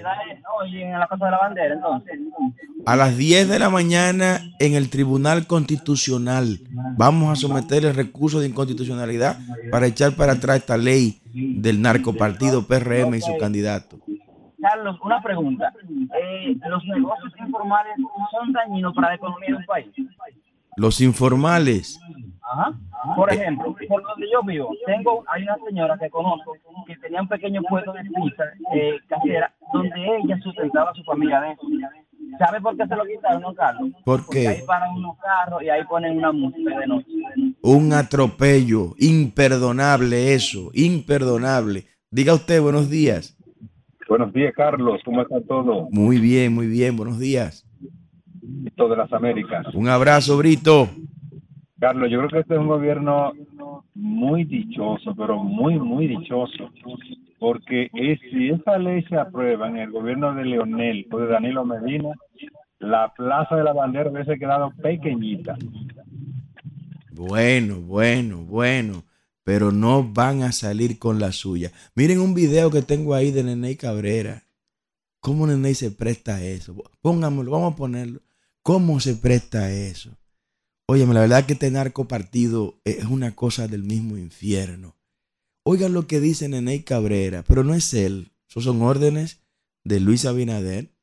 Hoy 0.59 0.81
en 0.81 0.97
la 0.97 1.07
Casa 1.07 1.25
de 1.25 1.31
la 1.31 1.37
Bandera, 1.37 1.73
entonces. 1.75 2.19
A 2.85 2.95
las 2.95 3.17
10 3.17 3.49
de 3.49 3.59
la 3.59 3.69
mañana 3.69 4.39
en 4.59 4.75
el 4.75 4.89
Tribunal 4.89 5.45
Constitucional 5.45 6.59
vamos 6.97 7.31
a 7.31 7.35
someter 7.35 7.85
el 7.85 7.93
recurso 7.95 8.39
de 8.39 8.47
inconstitucionalidad 8.47 9.37
para 9.71 9.87
echar 9.87 10.13
para 10.13 10.33
atrás 10.33 10.57
esta 10.57 10.77
ley 10.77 11.19
del 11.33 11.81
narcopartido 11.81 12.65
PRM 12.65 13.15
y 13.15 13.21
su 13.21 13.37
candidato. 13.37 13.99
Carlos, 14.61 14.97
una 15.03 15.21
pregunta. 15.21 15.71
Eh, 15.89 16.55
¿Los 16.67 16.83
negocios 16.85 17.33
informales 17.39 17.93
son 18.31 18.51
dañinos 18.53 18.93
para 18.95 19.09
la 19.09 19.15
economía 19.15 19.49
de 19.49 19.55
un 19.55 19.65
país? 19.65 19.87
Los 20.77 21.01
informales. 21.01 21.99
Ajá. 22.49 22.73
Por 23.15 23.31
ejemplo, 23.31 23.75
por 23.87 24.03
donde 24.03 24.27
yo 24.31 24.41
vivo, 24.43 24.69
tengo, 24.85 25.23
hay 25.27 25.43
una 25.43 25.57
señora 25.67 25.97
que 25.97 26.09
conozco 26.09 26.53
que 26.85 26.95
tenía 26.97 27.21
un 27.21 27.27
pequeño 27.27 27.61
puesto 27.63 27.91
de 27.91 28.03
pizza 28.03 28.43
eh, 28.73 28.97
casera 29.07 29.53
donde 29.73 30.17
ella 30.17 30.37
sustentaba 30.41 30.91
a 30.91 30.93
su 30.93 31.03
familia 31.03 31.41
de 31.41 31.51
eso. 31.51 31.61
¿Sabe 32.39 32.61
por 32.61 32.77
qué 32.77 32.87
se 32.87 32.95
lo 32.95 33.03
quitaron, 33.03 33.41
no, 33.41 33.53
Carlos? 33.53 33.91
¿Por 34.05 34.19
qué? 34.19 34.25
Porque 34.25 34.47
ahí 34.47 34.61
paran 34.65 34.95
unos 34.95 35.17
carros 35.19 35.61
y 35.63 35.69
ahí 35.69 35.83
ponen 35.85 36.17
una 36.17 36.31
música 36.31 36.79
de 36.79 36.87
noche. 36.87 37.07
Un 37.61 37.93
atropello, 37.93 38.93
imperdonable 38.97 40.33
eso, 40.33 40.69
imperdonable. 40.73 41.85
Diga 42.11 42.33
usted, 42.33 42.61
buenos 42.61 42.89
días. 42.89 43.37
Buenos 44.07 44.31
días, 44.31 44.53
Carlos. 44.55 45.01
¿Cómo 45.03 45.21
está 45.21 45.41
todo? 45.41 45.89
Muy 45.91 46.19
bien, 46.19 46.53
muy 46.53 46.67
bien. 46.67 46.95
Buenos 46.95 47.19
días. 47.19 47.65
Brito 48.41 48.87
de 48.87 48.95
las 48.95 49.11
Américas. 49.11 49.65
Un 49.73 49.89
abrazo, 49.89 50.37
Brito. 50.37 50.87
Carlos, 51.79 52.09
yo 52.09 52.17
creo 52.19 52.29
que 52.29 52.39
este 52.39 52.55
es 52.55 52.59
un 52.59 52.67
gobierno 52.67 53.33
muy 53.93 54.43
dichoso, 54.45 55.13
pero 55.15 55.43
muy, 55.43 55.79
muy 55.79 56.07
dichoso, 56.07 56.71
porque 57.39 57.89
es, 57.93 58.19
si 58.31 58.49
esa 58.49 58.79
ley 58.79 59.03
se 59.03 59.15
aprueba 59.15 59.67
en 59.67 59.77
el 59.77 59.91
gobierno 59.91 60.33
de 60.33 60.45
Leonel 60.45 61.07
o 61.11 61.19
de 61.19 61.27
Danilo 61.27 61.65
Medina, 61.65 62.09
la 62.79 63.13
Plaza 63.13 63.55
de 63.55 63.63
la 63.63 63.73
Bandera 63.73 64.09
hubiese 64.09 64.39
quedado 64.39 64.71
pequeñita. 64.81 65.55
Bueno, 67.11 67.81
bueno, 67.81 68.43
bueno, 68.45 69.03
pero 69.43 69.71
no 69.71 70.03
van 70.03 70.41
a 70.43 70.51
salir 70.51 70.97
con 70.97 71.19
la 71.19 71.31
suya. 71.31 71.71
Miren 71.95 72.19
un 72.19 72.33
video 72.33 72.71
que 72.71 72.81
tengo 72.81 73.13
ahí 73.13 73.31
de 73.31 73.43
Nene 73.43 73.77
Cabrera. 73.77 74.43
¿Cómo 75.19 75.45
Nene 75.45 75.73
se 75.73 75.91
presta 75.91 76.35
a 76.35 76.43
eso? 76.43 76.75
Póngamelo, 77.01 77.51
vamos 77.51 77.73
a 77.73 77.75
ponerlo. 77.75 78.21
¿Cómo 78.61 78.99
se 78.99 79.15
presta 79.15 79.59
a 79.59 79.71
eso? 79.71 80.11
Óyeme, 80.89 81.13
la 81.13 81.19
verdad 81.19 81.45
que 81.45 81.51
este 81.51 81.69
narco 81.69 82.07
partido 82.07 82.79
es 82.85 83.03
una 83.03 83.35
cosa 83.35 83.67
del 83.67 83.83
mismo 83.83 84.15
infierno. 84.15 84.95
Oigan 85.65 85.91
lo 85.91 86.07
que 86.07 86.21
dice 86.21 86.47
Nene 86.47 86.85
Cabrera, 86.85 87.43
pero 87.45 87.65
no 87.65 87.73
es 87.73 87.93
él. 87.93 88.31
Esos 88.49 88.63
son 88.63 88.81
órdenes 88.81 89.41
de 89.83 89.99
Luis 89.99 90.23
Abinader 90.25 90.93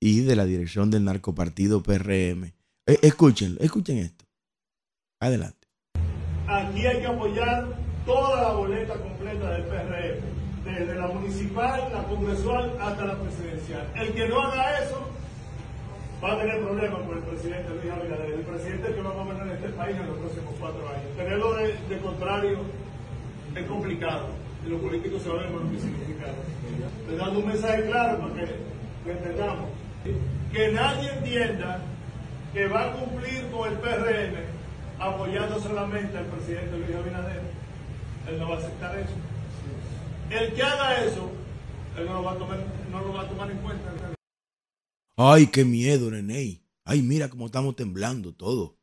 y 0.00 0.22
de 0.22 0.34
la 0.34 0.46
dirección 0.46 0.90
del 0.90 1.04
narcopartido 1.04 1.80
PRM. 1.80 2.54
Eh, 2.88 2.98
escúchenlo, 3.02 3.60
escuchen 3.60 3.98
esto. 3.98 4.24
Adelante. 5.20 5.68
Aquí 6.48 6.84
hay 6.84 6.98
que 6.98 7.06
apoyar 7.06 7.78
toda 8.04 8.42
la 8.42 8.52
boleta 8.54 8.94
completa 8.94 9.52
del 9.52 9.62
PRM, 9.62 10.64
desde 10.64 10.94
la 10.96 11.06
municipal, 11.06 11.88
la 11.92 12.02
congresual 12.02 12.76
hasta 12.80 13.04
la 13.04 13.22
presidencial. 13.22 13.92
El 13.94 14.12
que 14.12 14.28
no 14.28 14.40
haga 14.40 14.80
eso 14.80 15.19
va 16.22 16.32
a 16.32 16.38
tener 16.38 16.60
problemas 16.60 17.00
con 17.06 17.16
el 17.16 17.24
presidente 17.24 17.70
Luis 17.70 17.92
Abinader, 17.92 18.30
el 18.30 18.44
presidente 18.44 18.94
que 18.94 19.00
va 19.00 19.10
a 19.10 19.14
gobernar 19.14 19.48
este 19.48 19.68
país 19.70 19.96
en 19.96 20.06
los 20.06 20.18
próximos 20.18 20.54
cuatro 20.60 20.88
años. 20.88 21.16
Tenerlo 21.16 21.54
de, 21.54 21.98
contrario 21.98 22.58
es 23.56 23.66
complicado 23.66 24.28
y 24.66 24.70
los 24.70 24.80
políticos 24.80 25.22
sabemos 25.22 25.62
lo 25.62 25.70
que 25.70 25.78
significa. 25.80 26.26
Le 27.08 27.16
dando 27.16 27.40
un 27.40 27.46
mensaje 27.46 27.84
claro 27.86 28.18
para 28.18 28.34
que 28.34 28.54
lo 29.06 29.12
entendamos. 29.12 29.70
Que 30.52 30.72
nadie 30.72 31.10
entienda 31.10 31.80
que 32.52 32.66
va 32.68 32.86
a 32.86 32.92
cumplir 32.92 33.46
con 33.50 33.72
el 33.72 33.78
PRM 33.78 34.36
apoyando 34.98 35.58
solamente 35.58 36.18
al 36.18 36.26
presidente 36.26 36.76
Luis 36.76 36.96
Abinader. 36.96 37.40
Él 38.28 38.38
no 38.38 38.50
va 38.50 38.56
a 38.56 38.58
aceptar 38.58 38.98
eso. 38.98 39.14
El 40.28 40.52
que 40.52 40.62
haga 40.62 41.02
eso, 41.04 41.30
él 41.96 42.06
no 42.06 42.14
lo 42.14 42.22
va 42.22 42.32
a 42.32 42.36
tomar, 42.36 42.58
no 42.92 43.00
lo 43.00 43.12
va 43.14 43.22
a 43.22 43.28
tomar 43.28 43.50
en 43.50 43.56
cuenta. 43.58 44.19
Ay, 45.22 45.48
qué 45.48 45.66
miedo, 45.66 46.10
Nene. 46.10 46.64
Ay, 46.82 47.02
mira 47.02 47.28
cómo 47.28 47.44
estamos 47.44 47.76
temblando 47.76 48.32
todo. 48.32 48.78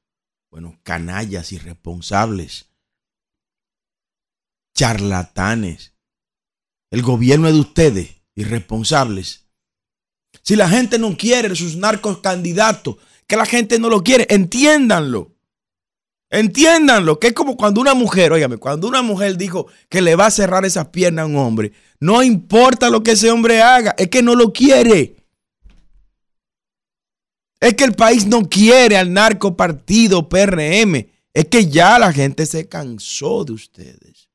Bueno, 0.51 0.79
canallas 0.83 1.51
irresponsables. 1.51 2.69
Charlatanes. 4.75 5.95
El 6.91 7.01
gobierno 7.01 7.47
es 7.47 7.55
de 7.55 7.59
ustedes, 7.59 8.21
irresponsables. 8.35 9.47
Si 10.43 10.55
la 10.55 10.69
gente 10.69 10.99
no 10.99 11.17
quiere 11.17 11.55
sus 11.55 11.75
narcos 11.75 12.19
candidatos, 12.19 12.97
que 13.25 13.35
la 13.35 13.47
gente 13.47 13.79
no 13.79 13.89
lo 13.89 14.03
quiere, 14.03 14.27
entiéndanlo. 14.29 15.35
Entiéndanlo, 16.29 17.19
que 17.19 17.29
es 17.29 17.33
como 17.33 17.57
cuando 17.57 17.81
una 17.81 17.95
mujer, 17.95 18.31
óigame, 18.31 18.57
cuando 18.57 18.87
una 18.87 19.01
mujer 19.01 19.37
dijo 19.37 19.65
que 19.89 20.01
le 20.01 20.15
va 20.15 20.27
a 20.27 20.31
cerrar 20.31 20.65
esas 20.65 20.89
piernas 20.89 21.23
a 21.23 21.25
un 21.25 21.37
hombre, 21.37 21.71
no 21.99 22.21
importa 22.21 22.91
lo 22.91 23.01
que 23.01 23.13
ese 23.13 23.31
hombre 23.31 23.63
haga, 23.63 23.95
es 23.97 24.09
que 24.09 24.21
no 24.21 24.35
lo 24.35 24.53
quiere. 24.53 25.16
Es 27.59 27.73
que 27.73 27.83
el 27.83 27.93
país 27.93 28.27
no 28.27 28.47
quiere 28.47 28.97
al 28.97 29.11
narco 29.13 29.55
partido 29.55 30.29
PRM. 30.29 31.07
Es 31.33 31.45
que 31.49 31.67
ya 31.67 31.99
la 31.99 32.13
gente 32.13 32.45
se 32.45 32.67
cansó 32.67 33.43
de 33.45 33.53
ustedes. 33.53 34.29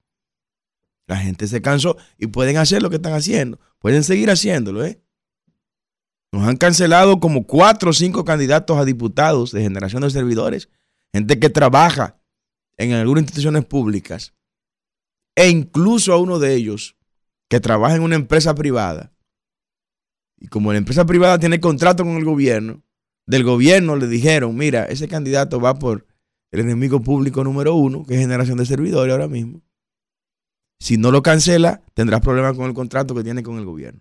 La 1.06 1.16
gente 1.16 1.46
se 1.46 1.60
cansó 1.60 1.96
y 2.18 2.28
pueden 2.28 2.56
hacer 2.56 2.82
lo 2.82 2.90
que 2.90 2.96
están 2.96 3.12
haciendo. 3.12 3.58
Pueden 3.78 4.04
seguir 4.04 4.30
haciéndolo, 4.30 4.84
¿eh? 4.84 5.00
Nos 6.32 6.48
han 6.48 6.56
cancelado 6.56 7.20
como 7.20 7.46
cuatro 7.46 7.90
o 7.90 7.92
cinco 7.92 8.24
candidatos 8.24 8.78
a 8.78 8.84
diputados 8.84 9.52
de 9.52 9.62
generación 9.62 10.02
de 10.02 10.10
servidores, 10.10 10.70
gente 11.12 11.38
que 11.38 11.50
trabaja 11.50 12.18
en 12.78 12.92
algunas 12.92 13.22
instituciones 13.22 13.66
públicas, 13.66 14.32
e 15.34 15.50
incluso 15.50 16.12
a 16.12 16.16
uno 16.16 16.38
de 16.38 16.54
ellos 16.54 16.96
que 17.48 17.60
trabaja 17.60 17.96
en 17.96 18.02
una 18.02 18.16
empresa 18.16 18.54
privada. 18.54 19.12
Y 20.38 20.46
como 20.48 20.72
la 20.72 20.78
empresa 20.78 21.04
privada 21.04 21.38
tiene 21.38 21.60
contrato 21.60 22.02
con 22.02 22.16
el 22.16 22.24
gobierno, 22.24 22.82
del 23.26 23.44
gobierno 23.44 23.96
le 23.96 24.06
dijeron, 24.06 24.56
mira, 24.56 24.84
ese 24.84 25.08
candidato 25.08 25.60
va 25.60 25.78
por 25.78 26.06
el 26.50 26.60
enemigo 26.60 27.00
público 27.00 27.44
número 27.44 27.74
uno, 27.74 28.04
que 28.04 28.14
es 28.14 28.20
generación 28.20 28.58
de 28.58 28.66
servidores 28.66 29.12
ahora 29.12 29.28
mismo. 29.28 29.62
Si 30.78 30.96
no 30.96 31.10
lo 31.10 31.22
cancela, 31.22 31.82
tendrás 31.94 32.20
problemas 32.20 32.56
con 32.56 32.66
el 32.66 32.74
contrato 32.74 33.14
que 33.14 33.22
tiene 33.22 33.42
con 33.42 33.56
el 33.58 33.64
gobierno. 33.64 34.00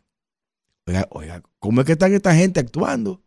Oiga, 1.12 1.42
¿cómo 1.60 1.82
es 1.82 1.86
que 1.86 1.94
están 1.94 2.14
esta 2.14 2.36
gente 2.36 2.60
actuando? 2.60 3.24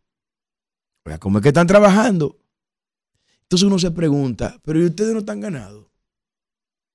Oiga, 1.04 1.18
¿cómo 1.18 1.38
es 1.38 1.42
que 1.42 1.48
están 1.48 1.66
trabajando? 1.66 2.38
Entonces 3.42 3.66
uno 3.66 3.78
se 3.78 3.90
pregunta, 3.90 4.60
pero 4.64 4.80
¿y 4.80 4.86
ustedes 4.86 5.12
no 5.12 5.20
están 5.20 5.40
ganados? 5.40 5.86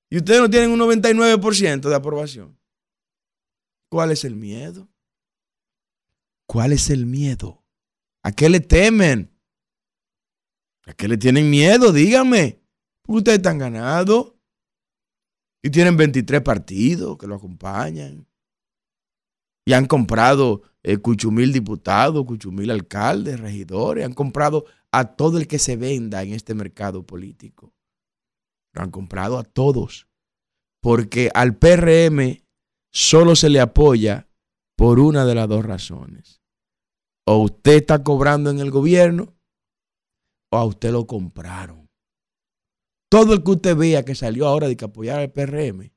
¿Y 0.09 0.17
ustedes 0.17 0.41
no 0.41 0.49
tienen 0.49 0.71
un 0.71 0.79
99% 0.79 1.87
de 1.87 1.95
aprobación? 1.95 2.59
¿Cuál 3.89 4.11
es 4.11 4.25
el 4.25 4.35
miedo? 4.35 4.89
¿Cuál 6.45 6.73
es 6.73 6.89
el 6.89 7.05
miedo? 7.05 7.58
¿A 8.29 8.31
qué 8.31 8.47
le 8.47 8.59
temen? 8.59 9.35
¿A 10.85 10.93
qué 10.93 11.07
le 11.07 11.17
tienen 11.17 11.49
miedo? 11.49 11.91
Díganme. 11.91 12.61
ustedes 13.07 13.39
están 13.39 13.57
ganados. 13.57 14.35
Y 15.63 15.71
tienen 15.71 15.97
23 15.97 16.43
partidos 16.43 17.17
que 17.17 17.25
lo 17.25 17.33
acompañan. 17.33 18.27
Y 19.65 19.73
han 19.73 19.87
comprado 19.87 20.61
eh, 20.83 20.97
cuchumil 20.97 21.51
diputados, 21.51 22.23
cuchumil 22.23 22.69
alcaldes, 22.69 23.39
regidores. 23.39 24.05
Han 24.05 24.13
comprado 24.13 24.65
a 24.91 25.15
todo 25.15 25.39
el 25.39 25.47
que 25.47 25.57
se 25.57 25.75
venda 25.75 26.21
en 26.21 26.33
este 26.33 26.53
mercado 26.53 27.01
político. 27.01 27.73
Lo 28.73 28.83
han 28.83 28.91
comprado 28.91 29.39
a 29.39 29.43
todos. 29.43 30.07
Porque 30.83 31.31
al 31.33 31.57
PRM 31.57 32.43
solo 32.91 33.35
se 33.35 33.49
le 33.49 33.59
apoya 33.59 34.29
por 34.75 34.99
una 34.99 35.25
de 35.25 35.33
las 35.33 35.49
dos 35.49 35.65
razones. 35.65 36.38
O 37.25 37.37
usted 37.43 37.77
está 37.77 38.03
cobrando 38.03 38.49
en 38.49 38.59
el 38.59 38.71
gobierno 38.71 39.35
o 40.51 40.57
a 40.57 40.65
usted 40.65 40.91
lo 40.91 41.05
compraron. 41.05 41.87
Todo 43.09 43.33
el 43.33 43.43
que 43.43 43.51
usted 43.51 43.75
vea 43.75 44.05
que 44.05 44.15
salió 44.15 44.47
ahora 44.47 44.67
de 44.67 44.77
que 44.77 44.85
apoyar 44.85 45.19
al 45.19 45.31
PRM 45.31 45.91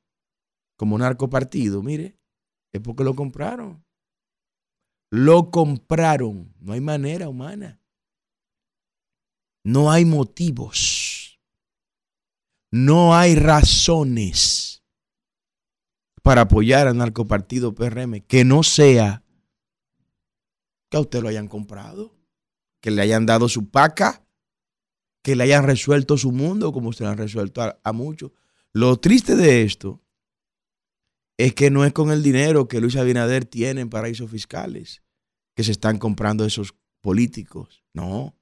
como 0.77 0.99
narcopartido, 0.99 1.83
mire, 1.83 2.19
es 2.73 2.81
porque 2.81 3.05
lo 3.05 3.15
compraron. 3.15 3.85
Lo 5.11 5.51
compraron. 5.51 6.55
No 6.59 6.73
hay 6.73 6.81
manera 6.81 7.29
humana. 7.29 7.81
No 9.65 9.91
hay 9.91 10.05
motivos. 10.05 11.39
No 12.71 13.15
hay 13.15 13.35
razones 13.35 14.83
para 16.23 16.43
apoyar 16.43 16.89
al 16.89 16.97
narcopartido 16.97 17.75
PRM 17.75 18.23
que 18.23 18.45
no 18.45 18.63
sea 18.63 19.22
que 20.93 20.99
a 20.99 21.01
usted 21.01 21.23
lo 21.23 21.31
hayan 21.31 21.49
comprado, 21.49 22.15
que 22.83 22.91
le 22.91 23.01
hayan 23.01 23.25
dado 23.25 23.49
su 23.49 23.71
paca, 23.71 24.27
que 25.23 25.35
le 25.35 25.45
hayan 25.45 25.65
resuelto 25.65 26.19
su 26.19 26.33
mundo 26.33 26.71
como 26.71 26.93
se 26.93 27.03
lo 27.03 27.09
han 27.09 27.17
resuelto 27.17 27.63
a, 27.83 27.93
muchos. 27.95 28.33
Lo 28.75 28.99
triste 28.99 29.35
de 29.35 29.63
esto 29.63 30.03
es 31.39 31.55
que 31.55 31.71
no 31.71 31.87
es 31.87 31.95
con 31.95 32.11
el 32.11 32.23
dinero 32.23 32.69
que 32.69 32.79
Luis 32.79 32.97
Abinader 32.97 33.47
tiene 33.47 33.81
en 33.81 33.89
paraísos 33.89 34.31
fiscales 34.31 35.03
que 35.55 35.65
se 35.65 35.73
están 35.73 35.97
comprando 35.97 36.45
esos 36.45 36.75
políticos. 37.01 37.83
No, 37.95 38.37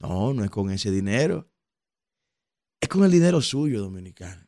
no, 0.00 0.34
no 0.34 0.42
es 0.42 0.50
con 0.50 0.72
ese 0.72 0.90
dinero. 0.90 1.48
Es 2.80 2.88
con 2.88 3.04
el 3.04 3.12
dinero 3.12 3.40
suyo, 3.40 3.80
dominicano. 3.80 4.44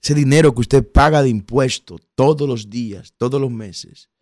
Ese 0.00 0.14
dinero 0.14 0.54
que 0.54 0.60
usted 0.60 0.88
paga 0.88 1.24
de 1.24 1.30
impuestos 1.30 2.02
todos 2.14 2.48
los 2.48 2.70
días, 2.70 3.14
todos 3.16 3.40
los 3.40 3.50
meses 3.50 4.13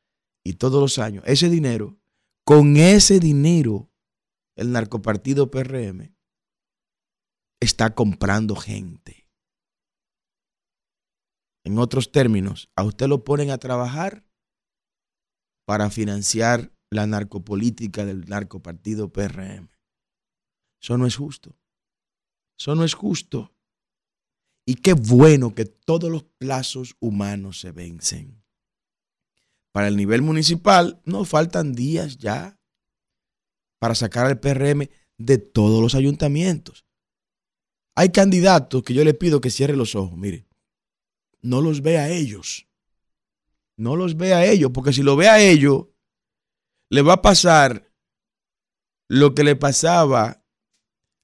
y 0.44 0.54
todos 0.54 0.80
los 0.80 0.98
años. 0.98 1.24
Ese 1.26 1.48
dinero, 1.48 1.98
con 2.44 2.76
ese 2.76 3.20
dinero, 3.20 3.90
el 4.56 4.72
narcopartido 4.72 5.50
PRM 5.50 6.14
está 7.60 7.94
comprando 7.94 8.56
gente. 8.56 9.28
En 11.64 11.78
otros 11.78 12.10
términos, 12.10 12.70
a 12.74 12.82
usted 12.82 13.06
lo 13.06 13.24
ponen 13.24 13.50
a 13.50 13.58
trabajar 13.58 14.26
para 15.64 15.90
financiar 15.90 16.74
la 16.90 17.06
narcopolítica 17.06 18.04
del 18.04 18.28
narcopartido 18.28 19.12
PRM. 19.12 19.70
Eso 20.82 20.98
no 20.98 21.06
es 21.06 21.16
justo. 21.16 21.56
Eso 22.58 22.74
no 22.74 22.84
es 22.84 22.94
justo. 22.94 23.54
Y 24.66 24.74
qué 24.76 24.92
bueno 24.94 25.54
que 25.54 25.64
todos 25.64 26.10
los 26.10 26.24
plazos 26.24 26.96
humanos 27.00 27.60
se 27.60 27.72
vencen. 27.72 28.41
Para 29.72 29.88
el 29.88 29.96
nivel 29.96 30.22
municipal 30.22 31.00
no 31.04 31.24
faltan 31.24 31.74
días 31.74 32.18
ya 32.18 32.58
para 33.78 33.94
sacar 33.94 34.26
al 34.26 34.38
PRM 34.38 34.88
de 35.18 35.38
todos 35.38 35.80
los 35.80 35.94
ayuntamientos. 35.94 36.86
Hay 37.94 38.10
candidatos 38.10 38.82
que 38.82 38.94
yo 38.94 39.02
le 39.04 39.14
pido 39.14 39.40
que 39.40 39.50
cierre 39.50 39.76
los 39.76 39.94
ojos. 39.94 40.16
Mire, 40.16 40.46
no 41.40 41.60
los 41.60 41.82
ve 41.82 41.98
a 41.98 42.10
ellos. 42.10 42.68
No 43.76 43.96
los 43.96 44.16
ve 44.16 44.34
a 44.34 44.46
ellos, 44.46 44.70
porque 44.72 44.92
si 44.92 45.02
lo 45.02 45.16
ve 45.16 45.28
a 45.28 45.40
ellos, 45.40 45.88
le 46.90 47.02
va 47.02 47.14
a 47.14 47.22
pasar 47.22 47.90
lo 49.08 49.34
que 49.34 49.44
le 49.44 49.56
pasaba 49.56 50.44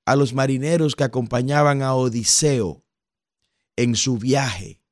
a 0.05 0.16
los 0.16 0.32
marineros 0.32 0.96
que 0.96 1.05
acompañaban 1.05 1.82
a 1.82 1.94
Odiseo 1.94 2.84
en 3.76 3.94
su 3.94 4.18
viaje. 4.18 4.82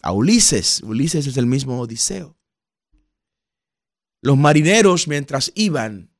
A 0.00 0.12
Ulises. 0.12 0.80
Ulises 0.82 1.26
es 1.26 1.36
el 1.36 1.46
mismo 1.46 1.80
Odiseo. 1.80 2.37
Los 4.20 4.36
marineros, 4.36 5.06
mientras 5.06 5.52
iban, 5.54 6.10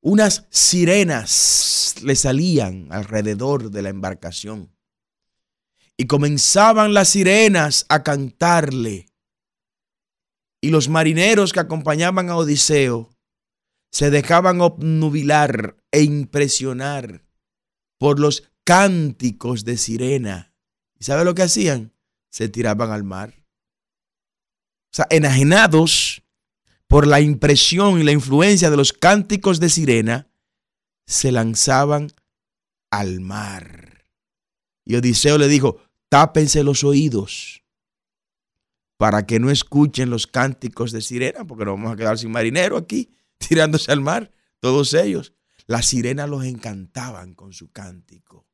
unas 0.00 0.46
sirenas 0.50 1.96
le 2.02 2.16
salían 2.16 2.88
alrededor 2.90 3.70
de 3.70 3.82
la 3.82 3.88
embarcación. 3.88 4.74
Y 5.96 6.06
comenzaban 6.06 6.94
las 6.94 7.10
sirenas 7.10 7.86
a 7.88 8.02
cantarle. 8.02 9.06
Y 10.60 10.70
los 10.70 10.88
marineros 10.88 11.52
que 11.52 11.60
acompañaban 11.60 12.30
a 12.30 12.36
Odiseo 12.36 13.10
se 13.90 14.10
dejaban 14.10 14.60
obnubilar 14.60 15.76
e 15.90 16.02
impresionar 16.02 17.24
por 17.98 18.18
los 18.18 18.50
cánticos 18.64 19.64
de 19.64 19.76
sirena. 19.76 20.54
¿Y 20.98 21.04
sabe 21.04 21.24
lo 21.24 21.34
que 21.34 21.42
hacían? 21.42 21.92
Se 22.30 22.48
tiraban 22.48 22.90
al 22.90 23.04
mar. 23.04 23.44
O 24.92 24.94
sea, 24.94 25.06
enajenados 25.10 26.21
por 26.92 27.06
la 27.06 27.22
impresión 27.22 27.98
y 27.98 28.02
la 28.02 28.12
influencia 28.12 28.68
de 28.68 28.76
los 28.76 28.92
cánticos 28.92 29.60
de 29.60 29.70
sirena, 29.70 30.28
se 31.06 31.32
lanzaban 31.32 32.12
al 32.90 33.20
mar. 33.20 34.04
Y 34.84 34.96
Odiseo 34.96 35.38
le 35.38 35.48
dijo, 35.48 35.80
tápense 36.10 36.62
los 36.62 36.84
oídos 36.84 37.64
para 38.98 39.24
que 39.24 39.40
no 39.40 39.50
escuchen 39.50 40.10
los 40.10 40.26
cánticos 40.26 40.92
de 40.92 41.00
sirena, 41.00 41.46
porque 41.46 41.64
nos 41.64 41.76
vamos 41.76 41.94
a 41.94 41.96
quedar 41.96 42.18
sin 42.18 42.30
marinero 42.30 42.76
aquí, 42.76 43.16
tirándose 43.38 43.90
al 43.90 44.02
mar, 44.02 44.30
todos 44.60 44.92
ellos. 44.92 45.32
Las 45.66 45.86
sirenas 45.86 46.28
los 46.28 46.44
encantaban 46.44 47.32
con 47.32 47.54
su 47.54 47.72
cántico. 47.72 48.46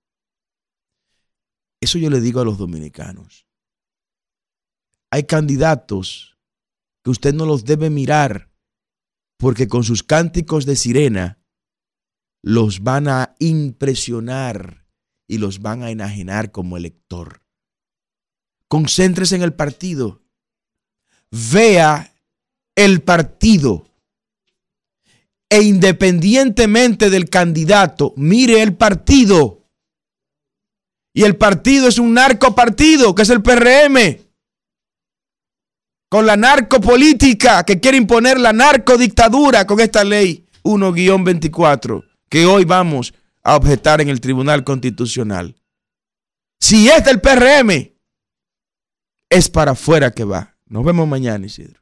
Eso 1.81 1.99
yo 1.99 2.09
le 2.09 2.21
digo 2.21 2.41
a 2.41 2.45
los 2.45 2.57
dominicanos. 2.57 3.49
Hay 5.11 5.25
candidatos 5.25 6.38
que 7.09 7.13
usted 7.13 7.33
no 7.33 7.47
los 7.47 7.65
debe 7.65 7.89
mirar 7.89 8.51
porque 9.39 9.67
con 9.67 9.83
sus 9.83 10.03
cánticos 10.03 10.67
de 10.67 10.77
sirena 10.77 11.39
los 12.43 12.83
van 12.83 13.09
a 13.09 13.35
impresionar 13.39 14.87
y 15.27 15.39
los 15.39 15.63
van 15.63 15.83
a 15.83 15.91
enajenar 15.91 16.53
como 16.53 16.77
elector. 16.77 17.41
Concéntrese 18.69 19.37
en 19.37 19.43
el 19.43 19.55
partido. 19.55 20.21
Vea 21.31 22.15
el 22.77 23.01
partido. 23.01 23.89
E 25.49 25.63
independientemente 25.63 27.09
del 27.09 27.31
candidato, 27.31 28.13
mire 28.19 28.61
el 28.61 28.77
partido. 28.77 29.67
Y 31.15 31.23
el 31.23 31.39
partido 31.39 31.89
es 31.89 31.99
un 31.99 32.13
narcopartido, 32.13 33.15
que 33.15 33.23
es 33.23 33.31
el 33.31 33.43
PRM. 33.43 34.28
Con 36.11 36.27
la 36.27 36.37
narcopolítica 36.37 37.65
que 37.65 37.81
quiere 37.81 37.99
imponer 37.99 38.41
la 38.41 38.53
narcodictadura 38.55 39.67
con 39.67 39.79
esta 39.81 40.05
ley 40.05 40.47
1-24 40.63 42.05
que 42.31 42.47
hoy 42.47 42.65
vamos 42.65 43.13
a 43.43 43.57
objetar 43.57 44.01
en 44.01 44.09
el 44.09 44.21
Tribunal 44.21 44.65
Constitucional. 44.65 45.55
Si 46.61 46.89
es 46.89 47.05
del 47.05 47.21
PRM, 47.21 47.93
es 49.29 49.51
para 49.51 49.73
afuera 49.73 50.11
que 50.11 50.25
va. 50.25 50.57
Nos 50.67 50.85
vemos 50.85 51.07
mañana, 51.07 51.45
Isidro. 51.45 51.77